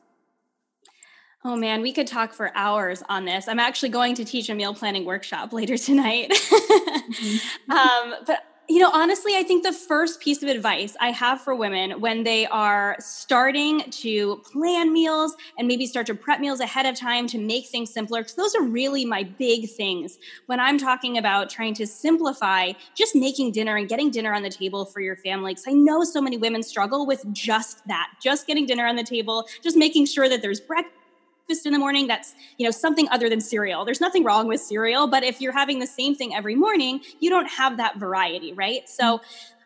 Oh 1.42 1.56
man, 1.56 1.80
we 1.80 1.92
could 1.92 2.06
talk 2.06 2.34
for 2.34 2.52
hours 2.54 3.02
on 3.08 3.24
this. 3.24 3.48
I'm 3.48 3.58
actually 3.58 3.88
going 3.88 4.14
to 4.16 4.24
teach 4.24 4.50
a 4.50 4.54
meal 4.54 4.74
planning 4.74 5.06
workshop 5.06 5.52
later 5.54 5.78
tonight. 5.78 6.30
mm-hmm. 6.30 7.70
um, 7.72 8.14
but 8.26 8.40
you 8.70 8.78
know, 8.78 8.90
honestly, 8.92 9.36
I 9.36 9.42
think 9.42 9.64
the 9.64 9.72
first 9.72 10.20
piece 10.20 10.44
of 10.44 10.48
advice 10.48 10.96
I 11.00 11.10
have 11.10 11.40
for 11.40 11.56
women 11.56 12.00
when 12.00 12.22
they 12.22 12.46
are 12.46 12.94
starting 13.00 13.80
to 13.90 14.36
plan 14.44 14.92
meals 14.92 15.34
and 15.58 15.66
maybe 15.66 15.86
start 15.86 16.06
to 16.06 16.14
prep 16.14 16.38
meals 16.38 16.60
ahead 16.60 16.86
of 16.86 16.94
time 16.94 17.26
to 17.28 17.38
make 17.38 17.66
things 17.66 17.92
simpler, 17.92 18.20
because 18.20 18.36
those 18.36 18.54
are 18.54 18.62
really 18.62 19.04
my 19.04 19.24
big 19.24 19.68
things 19.68 20.20
when 20.46 20.60
I'm 20.60 20.78
talking 20.78 21.18
about 21.18 21.50
trying 21.50 21.74
to 21.74 21.86
simplify 21.86 22.72
just 22.94 23.16
making 23.16 23.50
dinner 23.50 23.76
and 23.76 23.88
getting 23.88 24.08
dinner 24.08 24.32
on 24.32 24.44
the 24.44 24.50
table 24.50 24.84
for 24.84 25.00
your 25.00 25.16
family. 25.16 25.52
Because 25.52 25.66
I 25.66 25.72
know 25.72 26.04
so 26.04 26.20
many 26.20 26.36
women 26.36 26.62
struggle 26.62 27.06
with 27.06 27.24
just 27.32 27.84
that, 27.88 28.08
just 28.22 28.46
getting 28.46 28.66
dinner 28.66 28.86
on 28.86 28.94
the 28.94 29.02
table, 29.02 29.48
just 29.64 29.76
making 29.76 30.06
sure 30.06 30.28
that 30.28 30.42
there's 30.42 30.60
breakfast 30.60 30.94
breakfast 31.50 31.66
in 31.66 31.72
the 31.72 31.78
morning 31.80 32.06
that's 32.06 32.32
you 32.58 32.64
know 32.64 32.70
something 32.70 33.08
other 33.10 33.28
than 33.28 33.40
cereal. 33.40 33.84
There's 33.84 34.00
nothing 34.00 34.22
wrong 34.22 34.46
with 34.46 34.60
cereal 34.60 35.08
but 35.08 35.24
if 35.24 35.40
you're 35.40 35.52
having 35.52 35.80
the 35.80 35.86
same 35.86 36.14
thing 36.14 36.32
every 36.32 36.54
morning 36.54 37.00
you 37.18 37.28
don't 37.28 37.50
have 37.50 37.76
that 37.78 37.98
variety 37.98 38.52
right? 38.52 38.88
So 38.88 39.20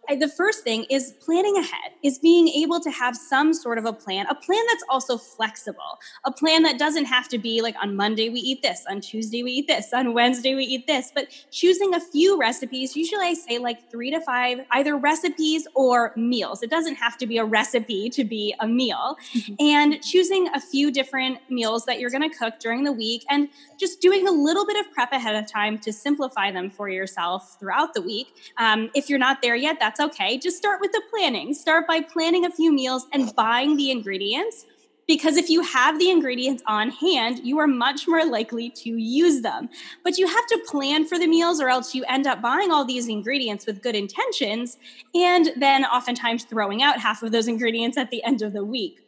the 0.08 0.28
first 0.28 0.64
thing 0.64 0.84
is 0.90 1.14
planning 1.20 1.56
ahead, 1.56 1.92
is 2.02 2.18
being 2.18 2.48
able 2.48 2.80
to 2.80 2.90
have 2.90 3.16
some 3.16 3.52
sort 3.54 3.78
of 3.78 3.84
a 3.84 3.92
plan, 3.92 4.26
a 4.28 4.34
plan 4.34 4.62
that's 4.68 4.84
also 4.88 5.16
flexible, 5.16 5.98
a 6.24 6.32
plan 6.32 6.62
that 6.62 6.78
doesn't 6.78 7.06
have 7.06 7.28
to 7.28 7.38
be 7.38 7.62
like 7.62 7.74
on 7.82 7.96
Monday 7.96 8.28
we 8.28 8.40
eat 8.40 8.62
this, 8.62 8.84
on 8.88 9.00
Tuesday 9.00 9.42
we 9.42 9.52
eat 9.52 9.66
this, 9.66 9.92
on 9.92 10.14
Wednesday 10.14 10.54
we 10.54 10.64
eat 10.64 10.86
this, 10.86 11.12
but 11.14 11.28
choosing 11.50 11.94
a 11.94 12.00
few 12.00 12.38
recipes. 12.38 12.96
Usually 12.96 13.26
I 13.26 13.34
say 13.34 13.58
like 13.58 13.90
three 13.90 14.10
to 14.10 14.20
five, 14.20 14.58
either 14.72 14.96
recipes 14.96 15.66
or 15.74 16.12
meals. 16.16 16.62
It 16.62 16.70
doesn't 16.70 16.96
have 16.96 17.16
to 17.18 17.26
be 17.26 17.38
a 17.38 17.44
recipe 17.44 18.10
to 18.10 18.24
be 18.24 18.54
a 18.60 18.66
meal. 18.66 19.16
Mm-hmm. 19.34 19.54
And 19.60 20.02
choosing 20.02 20.48
a 20.54 20.60
few 20.60 20.90
different 20.90 21.38
meals 21.48 21.84
that 21.86 22.00
you're 22.00 22.10
going 22.10 22.28
to 22.28 22.36
cook 22.36 22.58
during 22.58 22.84
the 22.84 22.92
week 22.92 23.24
and 23.30 23.48
just 23.78 24.00
doing 24.00 24.26
a 24.28 24.30
little 24.30 24.66
bit 24.66 24.76
of 24.78 24.92
prep 24.92 25.12
ahead 25.12 25.34
of 25.34 25.50
time 25.50 25.78
to 25.78 25.92
simplify 25.92 26.50
them 26.50 26.70
for 26.70 26.88
yourself 26.88 27.58
throughout 27.58 27.94
the 27.94 28.02
week. 28.02 28.28
Um, 28.58 28.90
if 28.94 29.08
you're 29.08 29.18
not 29.18 29.42
there 29.42 29.56
yet, 29.56 29.78
that's 29.80 29.93
okay. 30.00 30.38
Just 30.38 30.56
start 30.56 30.80
with 30.80 30.92
the 30.92 31.02
planning. 31.10 31.54
Start 31.54 31.86
by 31.86 32.00
planning 32.00 32.44
a 32.44 32.50
few 32.50 32.72
meals 32.72 33.06
and 33.12 33.34
buying 33.34 33.76
the 33.76 33.90
ingredients. 33.90 34.66
Because 35.06 35.36
if 35.36 35.50
you 35.50 35.60
have 35.62 35.98
the 35.98 36.08
ingredients 36.08 36.62
on 36.66 36.90
hand, 36.90 37.40
you 37.44 37.58
are 37.58 37.66
much 37.66 38.08
more 38.08 38.24
likely 38.24 38.70
to 38.70 38.96
use 38.96 39.42
them. 39.42 39.68
But 40.02 40.16
you 40.16 40.26
have 40.26 40.46
to 40.46 40.62
plan 40.66 41.04
for 41.04 41.18
the 41.18 41.26
meals, 41.26 41.60
or 41.60 41.68
else 41.68 41.94
you 41.94 42.04
end 42.08 42.26
up 42.26 42.40
buying 42.40 42.70
all 42.70 42.86
these 42.86 43.08
ingredients 43.08 43.66
with 43.66 43.82
good 43.82 43.94
intentions 43.94 44.78
and 45.14 45.50
then 45.56 45.84
oftentimes 45.84 46.44
throwing 46.44 46.82
out 46.82 46.98
half 46.98 47.22
of 47.22 47.32
those 47.32 47.48
ingredients 47.48 47.98
at 47.98 48.10
the 48.10 48.24
end 48.24 48.40
of 48.40 48.54
the 48.54 48.64
week. 48.64 49.00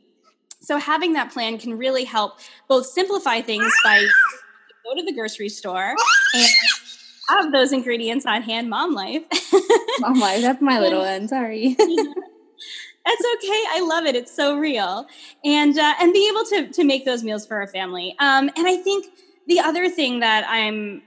So, 0.61 0.77
having 0.79 1.15
that 1.15 1.33
plan 1.33 1.59
can 1.59 1.79
really 1.79 2.05
help 2.05 2.41
both 2.69 2.87
simplify 2.87 3.41
things 3.41 3.73
by 3.83 4.07
go 4.85 4.95
to 4.95 5.03
the 5.03 5.13
grocery 5.13 5.49
store 5.49 5.95
and 6.35 6.49
have 7.29 7.53
those 7.53 7.73
ingredients 7.73 8.27
on 8.27 8.43
hand, 8.43 8.71
mom 8.71 8.95
life. 8.95 9.23
mom 10.01 10.21
life, 10.21 10.43
that's 10.43 10.63
my 10.63 10.81
little 10.81 11.01
one. 11.01 11.29
Sorry. 11.29 11.77
That's 13.07 13.23
okay. 13.37 13.63
I 13.71 13.87
love 13.89 14.05
it. 14.05 14.17
It's 14.17 14.35
so 14.35 14.59
real, 14.59 15.07
and 15.45 15.79
uh, 15.79 15.95
and 16.01 16.13
be 16.13 16.29
able 16.29 16.45
to 16.47 16.73
to 16.73 16.83
make 16.83 17.05
those 17.05 17.23
meals 17.23 17.47
for 17.47 17.57
our 17.61 17.69
family. 17.69 18.17
Um, 18.19 18.51
and 18.57 18.67
I 18.67 18.79
think 18.79 19.07
the 19.47 19.61
other 19.61 19.89
thing 19.89 20.19
that 20.19 20.45
I'm 20.49 21.03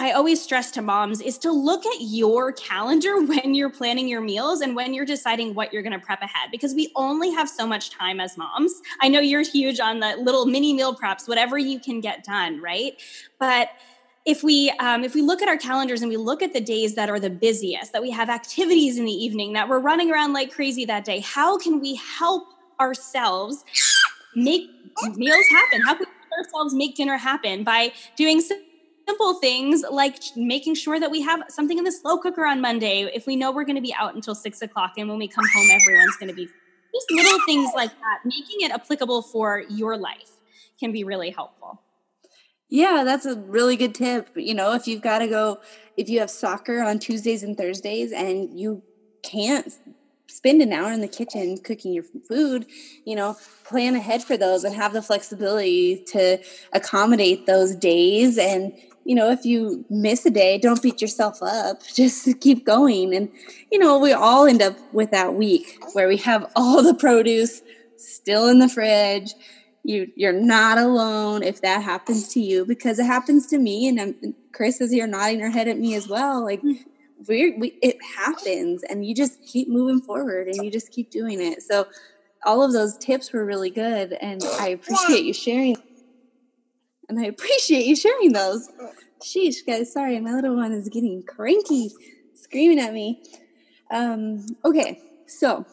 I 0.00 0.12
always 0.12 0.40
stress 0.40 0.70
to 0.72 0.82
moms 0.82 1.20
is 1.20 1.38
to 1.38 1.50
look 1.50 1.84
at 1.84 2.00
your 2.00 2.52
calendar 2.52 3.20
when 3.26 3.52
you're 3.54 3.68
planning 3.70 4.06
your 4.06 4.20
meals 4.20 4.60
and 4.60 4.76
when 4.76 4.94
you're 4.94 5.04
deciding 5.04 5.54
what 5.54 5.72
you're 5.72 5.82
going 5.82 5.98
to 5.98 5.98
prep 5.98 6.22
ahead 6.22 6.50
because 6.52 6.72
we 6.72 6.92
only 6.94 7.32
have 7.32 7.48
so 7.48 7.66
much 7.66 7.90
time 7.90 8.20
as 8.20 8.38
moms. 8.38 8.72
I 9.00 9.08
know 9.08 9.18
you're 9.18 9.42
huge 9.42 9.80
on 9.80 9.98
the 9.98 10.16
little 10.18 10.46
mini 10.46 10.72
meal 10.72 10.94
preps, 10.94 11.26
whatever 11.26 11.58
you 11.58 11.80
can 11.80 12.00
get 12.00 12.22
done, 12.22 12.60
right? 12.62 12.92
But 13.40 13.70
if 14.28 14.42
we 14.42 14.70
um, 14.78 15.04
if 15.04 15.14
we 15.14 15.22
look 15.22 15.40
at 15.40 15.48
our 15.48 15.56
calendars 15.56 16.02
and 16.02 16.10
we 16.10 16.18
look 16.18 16.42
at 16.42 16.52
the 16.52 16.60
days 16.60 16.94
that 16.96 17.08
are 17.08 17.18
the 17.18 17.30
busiest, 17.30 17.94
that 17.94 18.02
we 18.02 18.10
have 18.10 18.28
activities 18.28 18.98
in 18.98 19.06
the 19.06 19.12
evening, 19.12 19.54
that 19.54 19.70
we're 19.70 19.78
running 19.78 20.12
around 20.12 20.34
like 20.34 20.52
crazy 20.52 20.84
that 20.84 21.06
day, 21.06 21.20
how 21.20 21.56
can 21.56 21.80
we 21.80 21.94
help 21.94 22.44
ourselves 22.78 23.64
make 24.36 24.68
meals 25.16 25.46
happen? 25.50 25.80
How 25.80 25.94
can 25.94 26.04
we 26.06 26.36
ourselves 26.44 26.74
make 26.74 26.94
dinner 26.94 27.16
happen 27.16 27.64
by 27.64 27.90
doing 28.16 28.42
simple 29.06 29.34
things 29.40 29.82
like 29.90 30.18
making 30.36 30.74
sure 30.74 31.00
that 31.00 31.10
we 31.10 31.22
have 31.22 31.42
something 31.48 31.78
in 31.78 31.84
the 31.84 31.90
slow 31.90 32.18
cooker 32.18 32.44
on 32.44 32.60
Monday 32.60 33.10
if 33.14 33.26
we 33.26 33.34
know 33.34 33.50
we're 33.50 33.64
going 33.64 33.76
to 33.76 33.82
be 33.82 33.94
out 33.94 34.14
until 34.14 34.34
six 34.34 34.60
o'clock 34.60 34.92
and 34.98 35.08
when 35.08 35.16
we 35.16 35.26
come 35.26 35.46
home, 35.56 35.68
everyone's 35.70 36.16
going 36.18 36.28
to 36.28 36.34
be 36.34 36.44
just 36.94 37.10
little 37.10 37.38
things 37.46 37.70
like 37.74 37.90
that, 37.90 38.18
making 38.26 38.60
it 38.60 38.72
applicable 38.72 39.22
for 39.22 39.64
your 39.70 39.96
life 39.96 40.32
can 40.78 40.92
be 40.92 41.02
really 41.02 41.30
helpful. 41.30 41.80
Yeah, 42.68 43.02
that's 43.04 43.24
a 43.26 43.36
really 43.36 43.76
good 43.76 43.94
tip. 43.94 44.30
You 44.36 44.54
know, 44.54 44.74
if 44.74 44.86
you've 44.86 45.02
got 45.02 45.20
to 45.20 45.26
go, 45.26 45.58
if 45.96 46.08
you 46.08 46.20
have 46.20 46.30
soccer 46.30 46.80
on 46.82 46.98
Tuesdays 46.98 47.42
and 47.42 47.56
Thursdays 47.56 48.12
and 48.12 48.58
you 48.58 48.82
can't 49.22 49.72
spend 50.28 50.60
an 50.60 50.72
hour 50.72 50.92
in 50.92 51.00
the 51.00 51.08
kitchen 51.08 51.56
cooking 51.58 51.94
your 51.94 52.04
food, 52.28 52.66
you 53.06 53.16
know, 53.16 53.36
plan 53.64 53.94
ahead 53.94 54.22
for 54.22 54.36
those 54.36 54.64
and 54.64 54.74
have 54.74 54.92
the 54.92 55.00
flexibility 55.00 56.04
to 56.08 56.38
accommodate 56.72 57.46
those 57.46 57.74
days 57.74 58.38
and 58.38 58.72
you 59.04 59.14
know, 59.14 59.30
if 59.30 59.46
you 59.46 59.86
miss 59.88 60.26
a 60.26 60.30
day, 60.30 60.58
don't 60.58 60.82
beat 60.82 61.00
yourself 61.00 61.38
up. 61.42 61.80
Just 61.94 62.28
keep 62.40 62.66
going. 62.66 63.14
And, 63.14 63.30
you 63.72 63.78
know, 63.78 63.98
we 63.98 64.12
all 64.12 64.46
end 64.46 64.60
up 64.60 64.76
with 64.92 65.12
that 65.12 65.32
week 65.32 65.78
where 65.94 66.06
we 66.08 66.18
have 66.18 66.44
all 66.54 66.82
the 66.82 66.92
produce 66.92 67.62
still 67.96 68.48
in 68.48 68.58
the 68.58 68.68
fridge. 68.68 69.32
You, 69.88 70.12
you're 70.16 70.34
not 70.34 70.76
alone 70.76 71.42
if 71.42 71.62
that 71.62 71.82
happens 71.82 72.28
to 72.34 72.40
you 72.40 72.66
because 72.66 72.98
it 72.98 73.06
happens 73.06 73.46
to 73.46 73.58
me. 73.58 73.88
And 73.88 74.34
Chris 74.52 74.82
is 74.82 74.92
here 74.92 75.06
nodding 75.06 75.40
her 75.40 75.48
head 75.48 75.66
at 75.66 75.78
me 75.78 75.94
as 75.94 76.06
well. 76.08 76.44
Like, 76.44 76.62
we 76.62 77.56
we, 77.56 77.78
it 77.82 77.96
happens 78.04 78.82
and 78.82 79.02
you 79.04 79.14
just 79.14 79.42
keep 79.42 79.66
moving 79.68 80.02
forward 80.02 80.48
and 80.48 80.62
you 80.62 80.70
just 80.70 80.92
keep 80.92 81.10
doing 81.10 81.40
it. 81.40 81.62
So, 81.62 81.88
all 82.44 82.62
of 82.62 82.74
those 82.74 82.98
tips 82.98 83.32
were 83.32 83.46
really 83.46 83.70
good. 83.70 84.12
And 84.12 84.42
I 84.60 84.68
appreciate 84.68 85.24
you 85.24 85.32
sharing 85.32 85.76
and 87.08 87.18
I 87.18 87.24
appreciate 87.24 87.86
you 87.86 87.96
sharing 87.96 88.32
those. 88.32 88.68
Sheesh, 89.22 89.66
guys, 89.66 89.90
sorry, 89.90 90.20
my 90.20 90.34
little 90.34 90.54
one 90.54 90.72
is 90.72 90.90
getting 90.90 91.22
cranky, 91.22 91.90
screaming 92.34 92.78
at 92.78 92.92
me. 92.92 93.22
Um, 93.90 94.44
okay, 94.64 95.00
so 95.26 95.64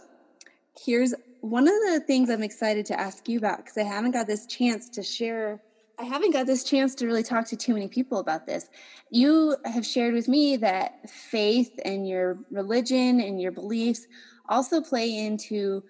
here's 0.86 1.14
one 1.46 1.68
of 1.68 1.76
the 1.86 2.00
things 2.00 2.32
I'm 2.32 2.42
excited 2.42 2.88
to 2.88 3.00
ask 3.00 3.30
you 3.30 3.38
about 3.38 3.58
because 3.58 3.78
I 3.78 3.84
haven't 3.84 4.12
got 4.12 4.26
this 4.26 4.48
chance 4.48 4.90
to 4.90 5.04
share. 5.04 5.62
I 6.00 6.04
haven't 6.04 6.32
got 6.32 6.48
this 6.48 6.64
chance 6.64 6.96
to 6.96 7.06
really 7.06 7.22
talk 7.22 7.46
to 7.50 7.56
too 7.56 7.76
many 7.76 7.88
people 7.88 8.18
about 8.18 8.48
this. 8.48 8.68
You 9.12 9.56
have 9.64 9.86
shared 9.86 10.16
with 10.16 10.28
me 10.28 10.58
that 10.58 11.08
faith 11.08 11.80
and 11.86 12.08
your 12.08 12.40
religion 12.50 13.22
and 13.22 13.40
your 13.40 13.52
beliefs 13.52 14.08
also 14.50 14.82
play 14.82 15.16
into 15.16 15.84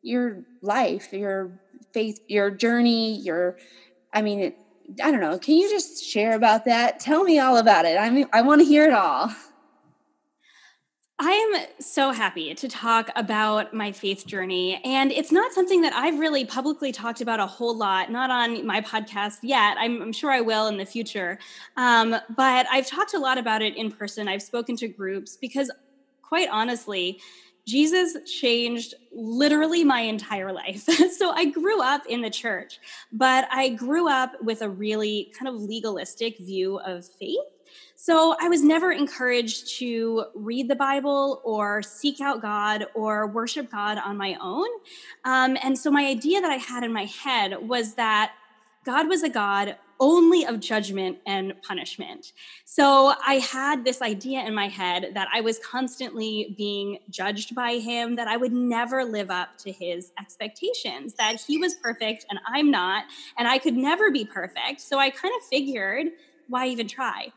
your 0.00 0.44
life, 0.62 1.12
your 1.12 1.60
faith, 1.92 2.18
your 2.26 2.50
journey, 2.50 3.18
your 3.18 3.58
I 4.14 4.22
mean, 4.22 4.54
I 5.02 5.10
don't 5.10 5.20
know. 5.20 5.38
Can 5.38 5.56
you 5.56 5.68
just 5.68 6.02
share 6.02 6.34
about 6.34 6.64
that? 6.64 7.00
Tell 7.00 7.22
me 7.22 7.38
all 7.38 7.58
about 7.58 7.84
it. 7.84 7.98
I 7.98 8.08
mean, 8.08 8.28
I 8.32 8.40
want 8.40 8.62
to 8.62 8.66
hear 8.66 8.84
it 8.84 8.94
all. 8.94 9.30
I 11.24 11.30
am 11.30 11.66
so 11.78 12.10
happy 12.10 12.52
to 12.52 12.66
talk 12.66 13.08
about 13.14 13.72
my 13.72 13.92
faith 13.92 14.26
journey. 14.26 14.80
And 14.84 15.12
it's 15.12 15.30
not 15.30 15.52
something 15.52 15.82
that 15.82 15.92
I've 15.92 16.18
really 16.18 16.44
publicly 16.44 16.90
talked 16.90 17.20
about 17.20 17.38
a 17.38 17.46
whole 17.46 17.76
lot, 17.76 18.10
not 18.10 18.32
on 18.32 18.66
my 18.66 18.80
podcast 18.80 19.36
yet. 19.40 19.76
I'm, 19.78 20.02
I'm 20.02 20.12
sure 20.12 20.32
I 20.32 20.40
will 20.40 20.66
in 20.66 20.78
the 20.78 20.84
future. 20.84 21.38
Um, 21.76 22.16
but 22.36 22.66
I've 22.72 22.88
talked 22.88 23.14
a 23.14 23.20
lot 23.20 23.38
about 23.38 23.62
it 23.62 23.76
in 23.76 23.92
person. 23.92 24.26
I've 24.26 24.42
spoken 24.42 24.74
to 24.78 24.88
groups 24.88 25.36
because, 25.36 25.70
quite 26.22 26.48
honestly, 26.50 27.20
Jesus 27.68 28.16
changed 28.28 28.94
literally 29.12 29.84
my 29.84 30.00
entire 30.00 30.52
life. 30.52 30.82
so 31.16 31.30
I 31.30 31.44
grew 31.44 31.80
up 31.80 32.04
in 32.08 32.22
the 32.22 32.30
church, 32.30 32.80
but 33.12 33.46
I 33.52 33.68
grew 33.68 34.08
up 34.08 34.32
with 34.42 34.60
a 34.60 34.68
really 34.68 35.32
kind 35.38 35.48
of 35.48 35.62
legalistic 35.62 36.38
view 36.38 36.78
of 36.78 37.06
faith. 37.06 37.38
So 37.96 38.36
I 38.40 38.48
was 38.48 38.62
never 38.62 38.90
encouraged 38.90 39.78
to 39.78 40.24
read 40.34 40.68
the 40.68 40.76
Bible 40.76 41.40
or 41.44 41.82
seek 41.82 42.20
out 42.20 42.42
God 42.42 42.86
or 42.94 43.26
worship 43.28 43.70
God 43.70 43.98
on 43.98 44.16
my 44.16 44.36
own. 44.40 44.68
Um, 45.24 45.56
and 45.62 45.78
so 45.78 45.90
my 45.90 46.06
idea 46.06 46.40
that 46.40 46.50
I 46.50 46.56
had 46.56 46.84
in 46.84 46.92
my 46.92 47.04
head 47.04 47.56
was 47.60 47.94
that 47.94 48.32
God 48.84 49.08
was 49.08 49.22
a 49.22 49.28
God 49.28 49.76
only 50.00 50.44
of 50.44 50.58
judgment 50.58 51.18
and 51.26 51.54
punishment. 51.62 52.32
So 52.64 53.14
I 53.24 53.34
had 53.34 53.84
this 53.84 54.02
idea 54.02 54.40
in 54.40 54.52
my 54.52 54.66
head 54.66 55.12
that 55.14 55.28
I 55.32 55.40
was 55.40 55.60
constantly 55.60 56.56
being 56.58 56.98
judged 57.08 57.54
by 57.54 57.74
him, 57.74 58.16
that 58.16 58.26
I 58.26 58.36
would 58.36 58.52
never 58.52 59.04
live 59.04 59.30
up 59.30 59.56
to 59.58 59.70
his 59.70 60.10
expectations, 60.18 61.14
that 61.14 61.40
he 61.40 61.56
was 61.56 61.76
perfect 61.76 62.26
and 62.30 62.40
I'm 62.48 62.68
not, 62.68 63.04
and 63.38 63.46
I 63.46 63.58
could 63.58 63.76
never 63.76 64.10
be 64.10 64.24
perfect. 64.24 64.80
So 64.80 64.98
I 64.98 65.10
kind 65.10 65.32
of 65.40 65.46
figured, 65.46 66.08
why 66.48 66.66
even 66.66 66.88
try? 66.88 67.32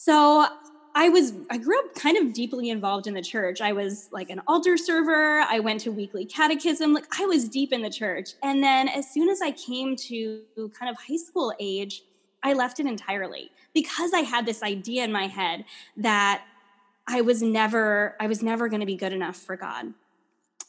So 0.00 0.46
I 0.94 1.08
was 1.08 1.32
I 1.50 1.58
grew 1.58 1.76
up 1.76 1.92
kind 1.96 2.16
of 2.16 2.32
deeply 2.32 2.70
involved 2.70 3.08
in 3.08 3.14
the 3.14 3.20
church. 3.20 3.60
I 3.60 3.72
was 3.72 4.08
like 4.12 4.30
an 4.30 4.40
altar 4.46 4.76
server. 4.76 5.40
I 5.40 5.58
went 5.58 5.80
to 5.80 5.90
weekly 5.90 6.24
catechism. 6.24 6.94
Like 6.94 7.06
I 7.18 7.26
was 7.26 7.48
deep 7.48 7.72
in 7.72 7.82
the 7.82 7.90
church. 7.90 8.34
And 8.44 8.62
then 8.62 8.86
as 8.86 9.10
soon 9.12 9.28
as 9.28 9.42
I 9.42 9.50
came 9.50 9.96
to 9.96 10.42
kind 10.78 10.88
of 10.88 10.96
high 10.96 11.16
school 11.16 11.52
age, 11.58 12.04
I 12.44 12.52
left 12.52 12.78
it 12.78 12.86
entirely 12.86 13.50
because 13.74 14.12
I 14.14 14.20
had 14.20 14.46
this 14.46 14.62
idea 14.62 15.02
in 15.02 15.10
my 15.10 15.26
head 15.26 15.64
that 15.96 16.44
I 17.08 17.20
was 17.20 17.42
never 17.42 18.14
I 18.20 18.28
was 18.28 18.40
never 18.40 18.68
going 18.68 18.80
to 18.80 18.86
be 18.86 18.96
good 18.96 19.12
enough 19.12 19.36
for 19.36 19.56
God. 19.56 19.94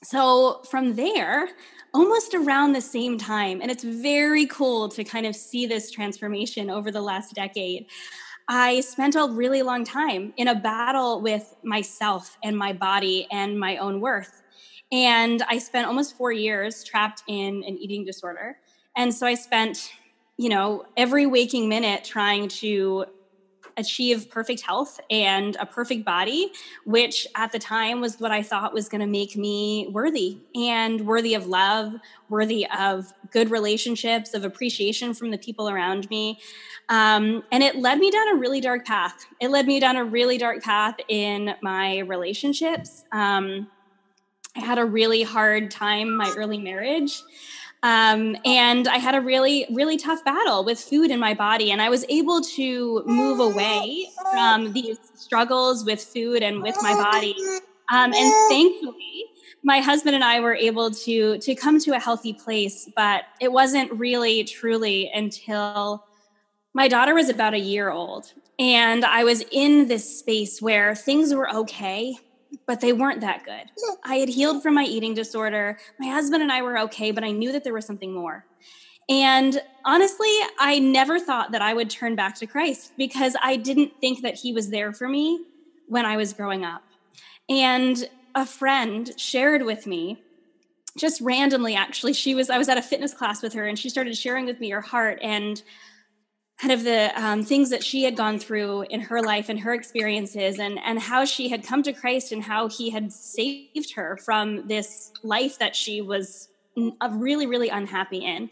So 0.01 0.63
from 0.71 0.95
there, 0.95 1.49
almost 1.93 2.33
around 2.33 2.73
the 2.73 2.81
same 2.81 3.19
time, 3.19 3.61
and 3.61 3.69
it's 3.69 3.83
very 3.83 4.47
cool 4.47 4.89
to 4.89 5.03
kind 5.03 5.27
of 5.27 5.35
see 5.35 5.67
this 5.67 5.91
transformation 5.91 6.71
over 6.71 6.89
the 6.89 7.01
last 7.01 7.35
decade. 7.35 7.85
I 8.51 8.81
spent 8.81 9.13
a 9.13 9.27
really 9.27 9.61
long 9.61 9.83
time 9.83 10.33
in 10.35 10.47
a 10.47 10.55
battle 10.55 11.21
with 11.21 11.55
myself 11.63 12.35
and 12.43 12.57
my 12.57 12.73
body 12.73 13.27
and 13.31 13.59
my 13.59 13.77
own 13.77 14.01
worth. 14.01 14.41
And 14.91 15.43
I 15.47 15.59
spent 15.59 15.85
almost 15.85 16.17
four 16.17 16.31
years 16.31 16.83
trapped 16.83 17.21
in 17.27 17.63
an 17.63 17.77
eating 17.77 18.05
disorder. 18.05 18.57
And 18.97 19.13
so 19.13 19.27
I 19.27 19.35
spent, 19.35 19.91
you 20.35 20.49
know, 20.49 20.85
every 20.97 21.27
waking 21.27 21.69
minute 21.69 22.03
trying 22.03 22.47
to 22.47 23.05
achieve 23.79 24.29
perfect 24.29 24.61
health 24.61 24.99
and 25.09 25.55
a 25.55 25.65
perfect 25.65 26.05
body, 26.05 26.51
which 26.85 27.25
at 27.35 27.51
the 27.51 27.59
time 27.59 28.01
was 28.01 28.19
what 28.19 28.31
I 28.31 28.43
thought 28.43 28.73
was 28.73 28.89
going 28.89 29.01
to 29.01 29.07
make 29.07 29.35
me 29.35 29.87
worthy 29.91 30.39
and 30.53 31.07
worthy 31.07 31.33
of 31.33 31.47
love, 31.47 31.93
worthy 32.29 32.67
of 32.77 33.11
good 33.31 33.49
relationships, 33.49 34.33
of 34.33 34.43
appreciation 34.43 35.13
from 35.13 35.31
the 35.31 35.37
people 35.37 35.69
around 35.69 36.09
me. 36.09 36.39
Um, 36.89 37.43
and 37.51 37.63
it 37.63 37.75
led 37.77 37.99
me 37.99 38.11
down 38.11 38.35
a 38.35 38.35
really 38.35 38.61
dark 38.61 38.85
path. 38.85 39.25
It 39.39 39.49
led 39.49 39.65
me 39.65 39.79
down 39.79 39.95
a 39.95 40.03
really 40.03 40.37
dark 40.37 40.61
path 40.61 40.95
in 41.07 41.55
my 41.61 41.99
relationships. 41.99 43.05
Um, 43.11 43.67
I 44.55 44.61
had 44.61 44.79
a 44.79 44.85
really 44.85 45.23
hard 45.23 45.71
time 45.71 46.15
my 46.15 46.33
early 46.35 46.57
marriage. 46.57 47.21
Um, 47.81 48.35
and 48.43 48.87
I 48.87 48.97
had 48.97 49.15
a 49.15 49.21
really, 49.21 49.65
really 49.71 49.97
tough 49.97 50.23
battle 50.25 50.65
with 50.65 50.79
food 50.79 51.11
in 51.11 51.19
my 51.19 51.33
body. 51.33 51.71
And 51.71 51.81
I 51.81 51.89
was 51.89 52.05
able 52.09 52.41
to 52.41 53.03
move 53.05 53.39
away 53.39 54.09
from 54.33 54.73
these 54.73 54.97
struggles 55.15 55.85
with 55.85 56.01
food 56.01 56.43
and 56.43 56.61
with 56.61 56.75
my 56.81 56.93
body. 56.93 57.35
Um, 57.91 58.13
and 58.13 58.33
thankfully, 58.49 59.25
my 59.63 59.79
husband 59.79 60.15
and 60.15 60.23
I 60.23 60.39
were 60.39 60.55
able 60.55 60.91
to 60.91 61.37
to 61.37 61.55
come 61.55 61.79
to 61.79 61.95
a 61.95 61.99
healthy 61.99 62.33
place, 62.33 62.89
but 62.95 63.23
it 63.39 63.51
wasn't 63.51 63.91
really 63.93 64.43
truly 64.43 65.09
until 65.13 66.05
my 66.73 66.87
daughter 66.87 67.13
was 67.13 67.29
about 67.29 67.53
a 67.53 67.59
year 67.59 67.89
old 67.89 68.33
and 68.59 69.05
I 69.05 69.23
was 69.23 69.43
in 69.51 69.87
this 69.87 70.19
space 70.19 70.61
where 70.61 70.93
things 70.93 71.33
were 71.33 71.49
okay, 71.49 72.17
but 72.65 72.81
they 72.81 72.93
weren't 72.93 73.21
that 73.21 73.43
good. 73.45 73.71
I 74.03 74.15
had 74.15 74.29
healed 74.29 74.63
from 74.63 74.75
my 74.75 74.83
eating 74.83 75.13
disorder. 75.13 75.77
My 75.99 76.07
husband 76.07 76.41
and 76.41 76.51
I 76.51 76.61
were 76.61 76.79
okay, 76.79 77.11
but 77.11 77.23
I 77.23 77.31
knew 77.31 77.51
that 77.51 77.63
there 77.63 77.73
was 77.73 77.85
something 77.85 78.13
more. 78.13 78.45
And 79.09 79.59
honestly, 79.85 80.29
I 80.59 80.77
never 80.79 81.19
thought 81.19 81.51
that 81.51 81.61
I 81.61 81.73
would 81.73 81.89
turn 81.89 82.15
back 82.15 82.35
to 82.35 82.45
Christ 82.45 82.93
because 82.97 83.35
I 83.41 83.55
didn't 83.55 83.93
think 83.99 84.21
that 84.21 84.35
He 84.35 84.53
was 84.53 84.69
there 84.69 84.93
for 84.93 85.07
me 85.07 85.45
when 85.87 86.05
I 86.05 86.17
was 86.17 86.33
growing 86.33 86.63
up. 86.63 86.83
And 87.49 88.07
a 88.35 88.45
friend 88.45 89.11
shared 89.19 89.63
with 89.63 89.87
me 89.87 90.23
just 90.97 91.21
randomly 91.21 91.75
actually 91.75 92.13
she 92.13 92.33
was 92.33 92.49
i 92.49 92.57
was 92.57 92.67
at 92.67 92.77
a 92.77 92.81
fitness 92.81 93.13
class 93.13 93.41
with 93.41 93.53
her 93.53 93.67
and 93.67 93.77
she 93.77 93.89
started 93.89 94.17
sharing 94.17 94.45
with 94.45 94.59
me 94.59 94.69
her 94.69 94.81
heart 94.81 95.19
and 95.21 95.61
kind 96.59 96.73
of 96.73 96.83
the 96.83 97.11
um, 97.15 97.43
things 97.43 97.69
that 97.69 97.83
she 97.83 98.03
had 98.03 98.15
gone 98.15 98.37
through 98.37 98.81
in 98.89 98.99
her 98.99 99.21
life 99.21 99.49
and 99.49 99.59
her 99.59 99.73
experiences 99.73 100.59
and 100.59 100.77
and 100.83 100.99
how 100.99 101.23
she 101.25 101.49
had 101.49 101.63
come 101.63 101.81
to 101.83 101.93
christ 101.93 102.31
and 102.31 102.43
how 102.43 102.67
he 102.67 102.89
had 102.89 103.11
saved 103.11 103.93
her 103.95 104.17
from 104.17 104.67
this 104.67 105.11
life 105.23 105.57
that 105.59 105.75
she 105.75 106.01
was 106.01 106.49
really 107.11 107.45
really 107.45 107.69
unhappy 107.69 108.19
in 108.19 108.49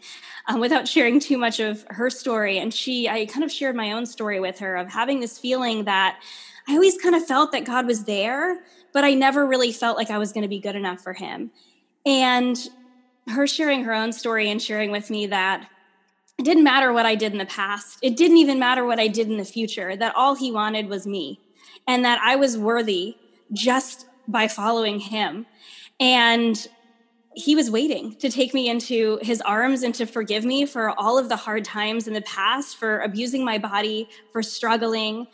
um, 0.48 0.60
without 0.60 0.86
sharing 0.88 1.20
too 1.20 1.38
much 1.38 1.60
of 1.60 1.84
her 1.90 2.10
story. 2.10 2.58
And 2.58 2.72
she 2.72 3.08
i 3.08 3.26
kind 3.26 3.44
of 3.44 3.52
shared 3.52 3.76
my 3.76 3.92
own 3.92 4.06
story 4.06 4.40
with 4.40 4.58
her 4.58 4.76
of 4.76 4.88
having 4.88 5.20
this 5.20 5.38
feeling 5.38 5.84
that 5.84 6.20
i 6.66 6.72
always 6.72 6.96
kind 6.98 7.14
of 7.14 7.24
felt 7.26 7.52
that 7.52 7.64
god 7.64 7.86
was 7.86 8.04
there 8.04 8.60
but 8.92 9.04
i 9.04 9.14
never 9.14 9.46
really 9.46 9.72
felt 9.72 9.96
like 9.96 10.10
i 10.10 10.18
was 10.18 10.32
going 10.32 10.42
to 10.42 10.48
be 10.48 10.60
good 10.60 10.76
enough 10.76 11.00
for 11.00 11.12
him. 11.12 11.50
And 12.06 12.58
her 13.28 13.46
sharing 13.46 13.84
her 13.84 13.92
own 13.92 14.12
story 14.12 14.50
and 14.50 14.62
sharing 14.62 14.90
with 14.90 15.10
me 15.10 15.26
that 15.26 15.68
it 16.38 16.44
didn't 16.44 16.64
matter 16.64 16.92
what 16.92 17.04
I 17.04 17.16
did 17.16 17.32
in 17.32 17.38
the 17.38 17.46
past. 17.46 17.98
It 18.00 18.16
didn't 18.16 18.36
even 18.36 18.58
matter 18.58 18.84
what 18.84 19.00
I 19.00 19.08
did 19.08 19.28
in 19.28 19.38
the 19.38 19.44
future, 19.44 19.96
that 19.96 20.14
all 20.14 20.36
he 20.36 20.52
wanted 20.52 20.88
was 20.88 21.06
me 21.06 21.40
and 21.86 22.04
that 22.04 22.20
I 22.22 22.36
was 22.36 22.56
worthy 22.56 23.16
just 23.52 24.06
by 24.28 24.46
following 24.46 25.00
him. 25.00 25.46
And 25.98 26.68
he 27.34 27.56
was 27.56 27.70
waiting 27.70 28.14
to 28.16 28.30
take 28.30 28.54
me 28.54 28.68
into 28.68 29.18
his 29.22 29.40
arms 29.40 29.82
and 29.82 29.94
to 29.96 30.06
forgive 30.06 30.44
me 30.44 30.64
for 30.64 30.90
all 30.98 31.18
of 31.18 31.28
the 31.28 31.36
hard 31.36 31.64
times 31.64 32.06
in 32.06 32.14
the 32.14 32.22
past, 32.22 32.76
for 32.76 33.00
abusing 33.00 33.44
my 33.44 33.58
body, 33.58 34.08
for 34.32 34.42
struggling. 34.42 35.26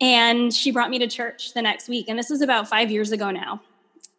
And 0.00 0.52
she 0.52 0.70
brought 0.70 0.90
me 0.90 0.98
to 0.98 1.06
church 1.06 1.54
the 1.54 1.62
next 1.62 1.88
week. 1.88 2.06
And 2.08 2.18
this 2.18 2.30
was 2.30 2.40
about 2.40 2.68
five 2.68 2.90
years 2.90 3.12
ago 3.12 3.30
now. 3.30 3.60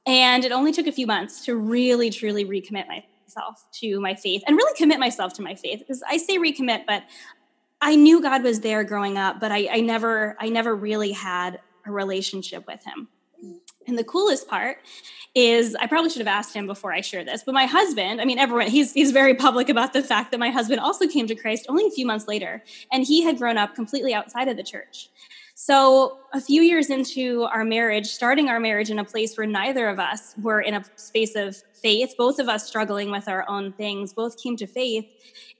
And 0.06 0.44
it 0.44 0.52
only 0.52 0.72
took 0.72 0.88
a 0.88 0.92
few 0.92 1.08
months 1.08 1.46
to 1.46 1.56
really, 1.56 2.10
truly 2.10 2.46
recommit 2.46 2.88
my, 2.88 3.04
myself 3.36 3.66
to 3.72 4.00
my 4.00 4.16
faith 4.16 4.44
and 4.48 4.56
really 4.58 4.76
commit 4.78 5.00
myself 5.00 5.34
to 5.34 5.42
my 5.42 5.56
faith 5.56 5.80
because 5.80 6.04
I 6.08 6.18
say 6.18 6.38
recommit, 6.38 6.86
but 6.86 7.04
I 7.82 7.96
knew 7.96 8.22
God 8.22 8.44
was 8.44 8.60
there 8.60 8.84
growing 8.84 9.18
up, 9.18 9.40
but 9.40 9.52
I, 9.52 9.68
I 9.72 9.80
never 9.82 10.36
I 10.40 10.50
never 10.50 10.76
really 10.76 11.12
had 11.12 11.60
a 11.86 11.92
relationship 11.92 12.66
with 12.68 12.84
him. 12.84 13.08
And 13.88 13.98
the 13.98 14.04
coolest 14.04 14.48
part 14.48 14.78
is 15.34 15.76
I 15.76 15.88
probably 15.88 16.10
should 16.10 16.20
have 16.20 16.28
asked 16.28 16.54
him 16.54 16.68
before 16.68 16.94
I 16.94 17.02
share 17.02 17.24
this, 17.24 17.44
but 17.44 17.54
my 17.54 17.66
husband, 17.66 18.22
I 18.22 18.26
mean 18.26 18.38
everyone, 18.38 18.68
he's 18.68 18.94
he's 18.94 19.12
very 19.12 19.34
public 19.34 19.70
about 19.70 19.94
the 19.94 20.04
fact 20.04 20.32
that 20.32 20.40
my 20.40 20.50
husband 20.50 20.80
also 20.80 21.08
came 21.08 21.28
to 21.28 21.36
Christ 21.36 21.66
only 21.70 21.88
a 21.88 21.92
few 21.92 22.06
months 22.06 22.28
later 22.28 22.64
and 22.92 23.04
he 23.04 23.24
had 23.24 23.38
grown 23.38 23.58
up 23.58 23.76
completely 23.76 24.14
outside 24.14 24.48
of 24.48 24.58
the 24.58 24.64
church. 24.64 25.10
So, 25.64 26.18
a 26.34 26.42
few 26.42 26.64
years 26.64 26.90
into 26.90 27.44
our 27.44 27.64
marriage, 27.64 28.08
starting 28.08 28.50
our 28.50 28.60
marriage 28.60 28.90
in 28.90 28.98
a 28.98 29.06
place 29.06 29.38
where 29.38 29.46
neither 29.46 29.90
of 29.90 30.00
us 30.00 30.34
were 30.42 30.60
in 30.60 30.74
a 30.74 30.84
space 30.96 31.36
of 31.36 31.56
faith, 31.76 32.16
both 32.18 32.40
of 32.40 32.50
us 32.50 32.66
struggling 32.66 33.12
with 33.12 33.28
our 33.28 33.48
own 33.48 33.72
things, 33.74 34.12
both 34.12 34.42
came 34.42 34.58
to 34.58 34.66
faith, 34.66 35.06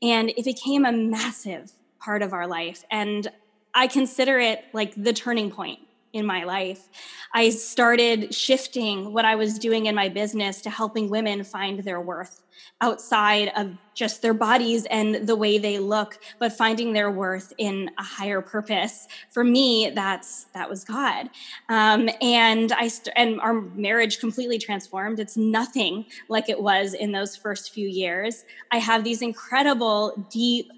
and 0.02 0.32
it 0.32 0.44
became 0.44 0.86
a 0.86 0.92
massive 0.92 1.74
part 2.00 2.24
of 2.24 2.34
our 2.34 2.48
life. 2.48 2.84
And 2.90 3.28
I 3.76 3.86
consider 3.86 4.40
it 4.40 4.66
like 4.74 4.94
the 4.98 5.14
turning 5.14 5.52
point 5.52 5.80
in 6.14 6.26
my 6.26 6.44
life. 6.44 6.90
I 7.34 7.50
started 7.50 8.34
shifting 8.34 9.14
what 9.14 9.26
I 9.26 9.36
was 9.36 9.58
doing 9.58 9.86
in 9.86 9.96
my 9.96 10.10
business 10.10 10.62
to 10.62 10.70
helping 10.70 11.10
women 11.10 11.44
find 11.44 11.80
their 11.80 12.02
worth 12.02 12.42
outside 12.82 13.52
of 13.56 13.78
just 13.94 14.22
their 14.22 14.34
bodies 14.34 14.86
and 14.86 15.28
the 15.28 15.36
way 15.36 15.58
they 15.58 15.78
look, 15.78 16.20
but 16.40 16.52
finding 16.52 16.94
their 16.94 17.12
worth 17.12 17.54
in 17.58 17.90
a 17.98 18.04
higher 18.04 18.42
purpose. 18.42 19.08
For 19.30 19.44
me, 19.44 19.92
that's 19.94 20.46
that 20.54 20.70
was 20.70 20.84
God, 20.84 21.30
um, 21.70 22.10
and 22.22 22.72
I 22.72 22.88
st- 22.88 23.14
and 23.16 23.40
our 23.42 23.54
marriage 23.54 24.20
completely 24.20 24.58
transformed. 24.58 25.20
It's 25.20 25.38
nothing 25.38 26.06
like 26.30 26.50
it 26.50 26.62
was 26.62 26.94
in 26.94 27.12
those 27.12 27.36
first 27.36 27.74
few 27.74 27.88
years. 27.88 28.46
I 28.72 28.78
have 28.78 29.04
these 29.04 29.22
incredible, 29.22 30.28
deep 30.32 30.72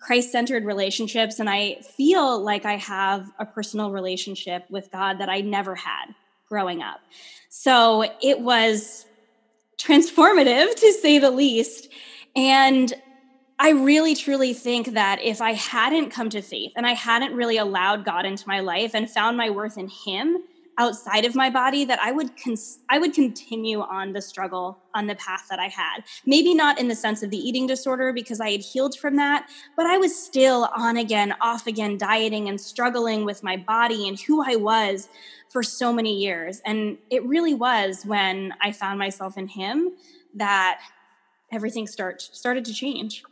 Christ 0.00 0.32
centered 0.32 0.64
relationships. 0.64 1.38
And 1.38 1.48
I 1.48 1.76
feel 1.96 2.42
like 2.42 2.64
I 2.64 2.76
have 2.76 3.30
a 3.38 3.44
personal 3.44 3.90
relationship 3.90 4.64
with 4.70 4.90
God 4.90 5.18
that 5.18 5.28
I 5.28 5.42
never 5.42 5.74
had 5.74 6.06
growing 6.48 6.82
up. 6.82 7.00
So 7.48 8.04
it 8.22 8.40
was 8.40 9.06
transformative 9.78 10.74
to 10.76 10.92
say 10.92 11.18
the 11.18 11.30
least. 11.30 11.88
And 12.34 12.92
I 13.58 13.70
really 13.72 14.14
truly 14.14 14.54
think 14.54 14.94
that 14.94 15.20
if 15.22 15.42
I 15.42 15.52
hadn't 15.52 16.10
come 16.10 16.30
to 16.30 16.40
faith 16.40 16.72
and 16.76 16.86
I 16.86 16.94
hadn't 16.94 17.34
really 17.34 17.58
allowed 17.58 18.06
God 18.06 18.24
into 18.24 18.48
my 18.48 18.60
life 18.60 18.94
and 18.94 19.08
found 19.08 19.36
my 19.36 19.50
worth 19.50 19.76
in 19.76 19.88
Him, 19.88 20.38
outside 20.78 21.24
of 21.24 21.34
my 21.34 21.50
body 21.50 21.84
that 21.84 22.00
I 22.00 22.12
would 22.12 22.36
cons- 22.36 22.78
I 22.88 22.98
would 22.98 23.12
continue 23.12 23.80
on 23.80 24.12
the 24.12 24.22
struggle 24.22 24.78
on 24.94 25.06
the 25.06 25.14
path 25.16 25.46
that 25.50 25.58
I 25.58 25.68
had. 25.68 26.04
Maybe 26.24 26.54
not 26.54 26.78
in 26.80 26.88
the 26.88 26.94
sense 26.94 27.22
of 27.22 27.30
the 27.30 27.36
eating 27.36 27.66
disorder 27.66 28.12
because 28.12 28.40
I 28.40 28.50
had 28.50 28.60
healed 28.60 28.98
from 28.98 29.16
that, 29.16 29.50
but 29.76 29.86
I 29.86 29.98
was 29.98 30.16
still 30.16 30.68
on 30.74 30.96
again, 30.96 31.34
off 31.40 31.66
again, 31.66 31.98
dieting 31.98 32.48
and 32.48 32.60
struggling 32.60 33.24
with 33.24 33.42
my 33.42 33.56
body 33.56 34.08
and 34.08 34.18
who 34.18 34.42
I 34.42 34.56
was 34.56 35.08
for 35.50 35.62
so 35.62 35.92
many 35.92 36.16
years. 36.16 36.62
And 36.64 36.98
it 37.10 37.24
really 37.24 37.54
was 37.54 38.04
when 38.06 38.54
I 38.60 38.72
found 38.72 38.98
myself 38.98 39.36
in 39.36 39.48
him 39.48 39.92
that 40.34 40.80
everything 41.52 41.86
start 41.86 42.22
started 42.22 42.64
to 42.64 42.72
change. 42.72 43.22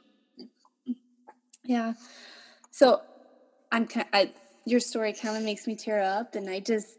Yeah. 1.65 1.95
So 2.71 3.03
I'm 3.71 3.89
I, 4.13 4.33
your 4.65 4.81
story 4.81 5.13
kind 5.13 5.37
of 5.37 5.43
makes 5.43 5.67
me 5.67 5.77
tear 5.77 6.01
up 6.01 6.35
and 6.35 6.49
I 6.49 6.61
just 6.61 6.98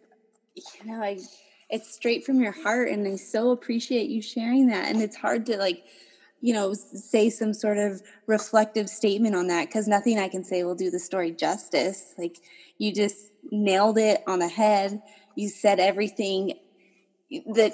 you 0.79 0.91
know, 0.91 1.01
I 1.01 1.19
it's 1.69 1.93
straight 1.93 2.25
from 2.25 2.41
your 2.41 2.51
heart 2.51 2.89
and 2.89 3.07
I 3.07 3.15
so 3.15 3.51
appreciate 3.51 4.09
you 4.09 4.21
sharing 4.21 4.67
that. 4.67 4.89
And 4.89 5.01
it's 5.01 5.15
hard 5.15 5.45
to 5.47 5.57
like, 5.57 5.83
you 6.41 6.53
know, 6.53 6.73
say 6.73 7.29
some 7.29 7.53
sort 7.53 7.77
of 7.77 8.01
reflective 8.25 8.89
statement 8.89 9.35
on 9.35 9.47
that 9.47 9.67
because 9.67 9.87
nothing 9.87 10.17
I 10.17 10.29
can 10.29 10.43
say 10.43 10.63
will 10.63 10.75
do 10.75 10.89
the 10.89 10.99
story 10.99 11.31
justice. 11.31 12.13
Like 12.17 12.37
you 12.79 12.93
just 12.93 13.17
nailed 13.51 13.97
it 13.97 14.23
on 14.25 14.39
the 14.39 14.47
head. 14.47 15.01
You 15.35 15.49
said 15.49 15.79
everything 15.79 16.53
that 17.53 17.73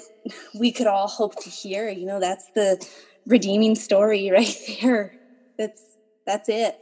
we 0.58 0.72
could 0.72 0.86
all 0.86 1.08
hope 1.08 1.42
to 1.42 1.48
hear. 1.48 1.88
You 1.88 2.06
know, 2.06 2.20
that's 2.20 2.50
the 2.54 2.86
redeeming 3.26 3.76
story 3.76 4.30
right 4.32 4.56
there. 4.80 5.14
That's 5.58 5.82
that's 6.26 6.48
it. 6.50 6.78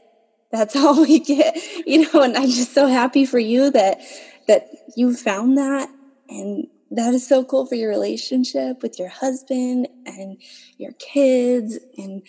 That's 0.51 0.75
all 0.77 1.03
we 1.03 1.21
get. 1.21 1.57
You 1.87 2.13
know, 2.13 2.23
and 2.23 2.37
I'm 2.37 2.51
just 2.51 2.75
so 2.75 2.89
happy 2.89 3.25
for 3.25 3.39
you 3.39 3.71
that 3.71 4.01
that 4.49 4.69
you 4.97 5.15
found 5.15 5.59
that 5.59 5.89
And 6.29 6.69
that 6.91 7.15
is 7.15 7.27
so 7.27 7.45
cool 7.45 7.67
for 7.67 7.75
your 7.75 7.91
relationship 7.91 8.83
with 8.83 8.99
your 8.99 9.09
husband 9.09 9.89
and 10.07 10.39
your 10.79 10.93
kids. 10.93 11.79
And, 11.99 12.23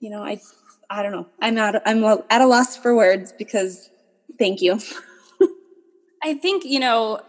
you 0.00 0.10
know, 0.10 0.22
I, 0.22 0.40
I 0.88 1.02
don't 1.02 1.12
know. 1.12 1.26
I'm 1.40 1.58
out, 1.58 1.82
I'm 1.86 2.04
at 2.04 2.40
a 2.40 2.46
loss 2.46 2.76
for 2.76 2.94
words 2.94 3.32
because 3.32 3.90
thank 4.38 4.62
you. 4.62 4.80
I 6.22 6.34
think, 6.34 6.64
you 6.64 6.80
know, 6.80 7.20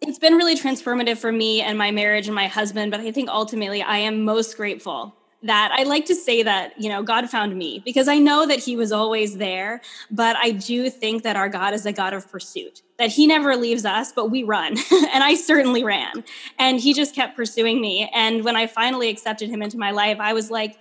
it's 0.00 0.18
been 0.18 0.34
really 0.34 0.56
transformative 0.56 1.18
for 1.18 1.32
me 1.32 1.62
and 1.62 1.78
my 1.78 1.90
marriage 1.90 2.26
and 2.26 2.34
my 2.34 2.46
husband, 2.46 2.90
but 2.90 3.00
I 3.00 3.10
think 3.10 3.28
ultimately 3.28 3.82
I 3.82 3.98
am 3.98 4.24
most 4.24 4.56
grateful 4.56 5.14
that 5.44 5.72
I 5.72 5.82
like 5.82 6.06
to 6.06 6.14
say 6.14 6.42
that, 6.42 6.72
you 6.80 6.88
know, 6.88 7.02
God 7.02 7.28
found 7.28 7.54
me 7.56 7.82
because 7.84 8.08
I 8.08 8.18
know 8.18 8.46
that 8.46 8.58
He 8.58 8.76
was 8.76 8.92
always 8.92 9.36
there, 9.36 9.82
but 10.10 10.36
I 10.36 10.50
do 10.50 10.90
think 10.90 11.22
that 11.22 11.36
our 11.36 11.48
God 11.48 11.74
is 11.74 11.86
a 11.86 11.92
God 11.92 12.14
of 12.14 12.30
pursuit, 12.30 12.82
that 12.98 13.10
He 13.10 13.26
never 13.26 13.54
leaves 13.54 13.84
us, 13.84 14.10
but 14.10 14.30
we 14.30 14.42
run. 14.42 14.76
and 14.90 15.22
I 15.22 15.34
certainly 15.34 15.84
ran. 15.84 16.24
And 16.58 16.80
He 16.80 16.94
just 16.94 17.14
kept 17.14 17.36
pursuing 17.36 17.80
me. 17.80 18.10
And 18.14 18.42
when 18.42 18.56
I 18.56 18.66
finally 18.66 19.08
accepted 19.10 19.50
Him 19.50 19.62
into 19.62 19.78
my 19.78 19.90
life, 19.90 20.18
I 20.18 20.32
was 20.32 20.50
like, 20.50 20.78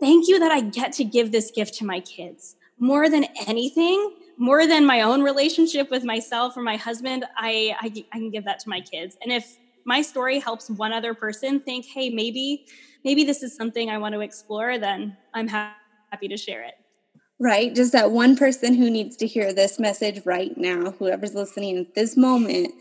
thank 0.00 0.26
you 0.26 0.38
that 0.40 0.50
I 0.50 0.62
get 0.62 0.92
to 0.94 1.04
give 1.04 1.30
this 1.30 1.50
gift 1.50 1.74
to 1.74 1.84
my 1.84 2.00
kids. 2.00 2.56
More 2.78 3.10
than 3.10 3.26
anything, 3.46 4.14
more 4.38 4.66
than 4.66 4.86
my 4.86 5.02
own 5.02 5.22
relationship 5.22 5.90
with 5.90 6.04
myself 6.04 6.56
or 6.56 6.62
my 6.62 6.76
husband, 6.76 7.26
I, 7.36 7.74
I, 7.80 8.04
I 8.12 8.18
can 8.18 8.30
give 8.30 8.44
that 8.44 8.60
to 8.60 8.68
my 8.68 8.80
kids. 8.80 9.18
And 9.22 9.32
if 9.32 9.58
my 9.88 10.02
story 10.02 10.38
helps 10.38 10.68
one 10.68 10.92
other 10.92 11.14
person 11.14 11.60
think, 11.60 11.86
hey, 11.86 12.10
maybe 12.10 12.66
maybe 13.04 13.24
this 13.24 13.42
is 13.42 13.56
something 13.56 13.88
I 13.88 13.96
want 13.96 14.12
to 14.14 14.20
explore, 14.20 14.78
then 14.78 15.16
I'm 15.32 15.48
happy 15.48 16.28
to 16.28 16.36
share 16.36 16.62
it. 16.62 16.74
Right. 17.40 17.74
Just 17.74 17.92
that 17.92 18.10
one 18.10 18.36
person 18.36 18.74
who 18.74 18.90
needs 18.90 19.16
to 19.16 19.26
hear 19.26 19.52
this 19.52 19.78
message 19.78 20.26
right 20.26 20.56
now, 20.58 20.90
whoever's 20.90 21.34
listening 21.34 21.78
at 21.78 21.94
this 21.94 22.16
moment, 22.16 22.74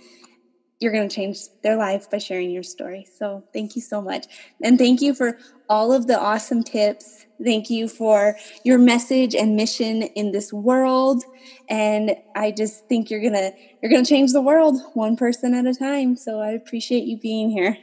you're 0.80 0.92
going 0.92 1.08
to 1.08 1.16
change 1.16 1.38
their 1.64 1.78
life 1.78 2.12
by 2.12 2.18
sharing 2.18 2.52
your 2.52 2.64
story. 2.64 3.08
So 3.18 3.44
thank 3.54 3.76
you 3.76 3.82
so 3.82 4.02
much. 4.02 4.26
And 4.62 4.78
thank 4.78 5.02
you 5.02 5.14
for 5.14 5.38
all 5.70 5.92
of 5.94 6.08
the 6.08 6.20
awesome 6.20 6.64
tips. 6.64 7.26
Thank 7.44 7.70
you 7.70 7.88
for 7.88 8.36
your 8.64 8.78
message 8.78 9.36
and 9.36 9.56
mission 9.56 10.04
in 10.04 10.32
this 10.32 10.52
world. 10.52 11.24
And 11.70 12.16
I 12.36 12.52
just 12.52 12.88
think 12.88 13.10
you're 13.10 13.22
going 13.22 13.34
to 13.34 13.52
you're 13.82 13.92
going 13.92 14.04
to 14.04 14.10
change 14.10 14.34
the 14.34 14.42
world 14.42 14.80
one 14.94 15.16
person 15.16 15.54
at 15.54 15.68
a 15.68 15.74
time. 15.74 16.16
So 16.16 16.40
I 16.40 16.50
appreciate 16.52 17.04
you 17.06 17.18
being 17.18 17.50
here. 17.52 17.78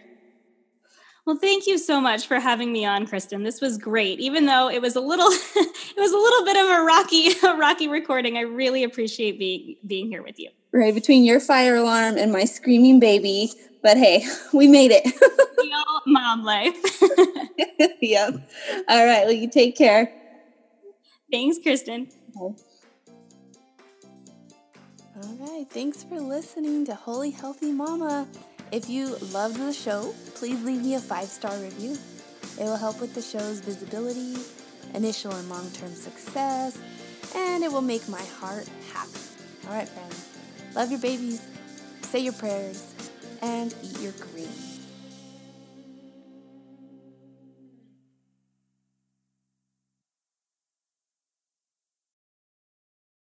Well, 1.27 1.37
thank 1.37 1.67
you 1.67 1.79
so 1.79 2.03
much 2.03 2.27
for 2.27 2.39
having 2.39 2.71
me 2.71 2.85
on, 2.85 3.07
Kristen. 3.07 3.45
This 3.45 3.63
was 3.63 3.79
great. 3.79 4.21
Even 4.21 4.45
though 4.45 4.69
it 4.69 4.83
was 4.83 4.95
a 4.95 5.01
little 5.01 5.29
it 5.31 5.97
was 5.97 6.13
a 6.13 6.19
little 6.19 6.45
bit 6.45 6.57
of 6.57 6.69
a 6.69 6.83
rocky 6.83 7.29
a 7.47 7.57
rocky 7.57 7.89
recording, 7.89 8.37
I 8.37 8.43
really 8.43 8.85
appreciate 8.85 9.39
being 9.39 9.77
being 9.87 10.09
here 10.09 10.23
with 10.23 10.39
you. 10.39 10.51
Right 10.73 10.95
between 10.95 11.25
your 11.25 11.41
fire 11.41 11.77
alarm 11.77 12.19
and 12.19 12.31
my 12.31 12.45
screaming 12.45 13.01
baby, 13.01 13.53
but 13.83 13.97
hey, 13.97 14.27
we 14.53 14.67
made 14.67 14.91
it. 14.93 15.05
Real 15.59 16.01
mom 16.07 16.45
life. 16.45 16.77
yep. 18.03 18.35
All 18.89 19.07
right. 19.07 19.25
Well, 19.25 19.33
you 19.33 19.49
take 19.49 19.79
care. 19.79 20.13
Thanks, 21.33 21.59
Kristen. 21.63 22.09
All 22.37 22.55
right. 25.17 25.65
Thanks 25.71 26.05
for 26.05 26.21
listening 26.21 26.85
to 26.85 26.95
Holy 26.95 27.31
Healthy 27.31 27.73
Mama. 27.73 28.29
If 28.73 28.89
you 28.89 29.17
loved 29.33 29.57
the 29.57 29.73
show, 29.73 30.15
please 30.35 30.63
leave 30.65 30.83
me 30.83 30.95
a 30.95 31.01
five 31.01 31.29
star 31.29 31.57
review. 31.59 31.97
It 32.59 32.65
will 32.65 32.77
help 32.77 33.01
with 33.01 33.15
the 33.15 33.23
show's 33.23 33.61
visibility, 33.61 34.37
initial 34.95 35.33
and 35.33 35.49
long 35.49 35.71
term 35.73 35.93
success, 35.95 36.79
and 37.35 37.63
it 37.65 37.71
will 37.71 37.83
make 37.83 38.09
my 38.09 38.23
heart 38.41 38.69
happy. 38.93 39.21
All 39.67 39.75
right, 39.75 39.89
friends. 39.89 40.29
Love 40.75 40.91
your 40.91 41.01
babies, 41.01 41.43
say 42.03 42.21
your 42.21 42.33
prayers, 42.33 42.93
and 43.43 43.75
eat 43.83 44.01
your 44.01 44.13
greens. 44.13 44.64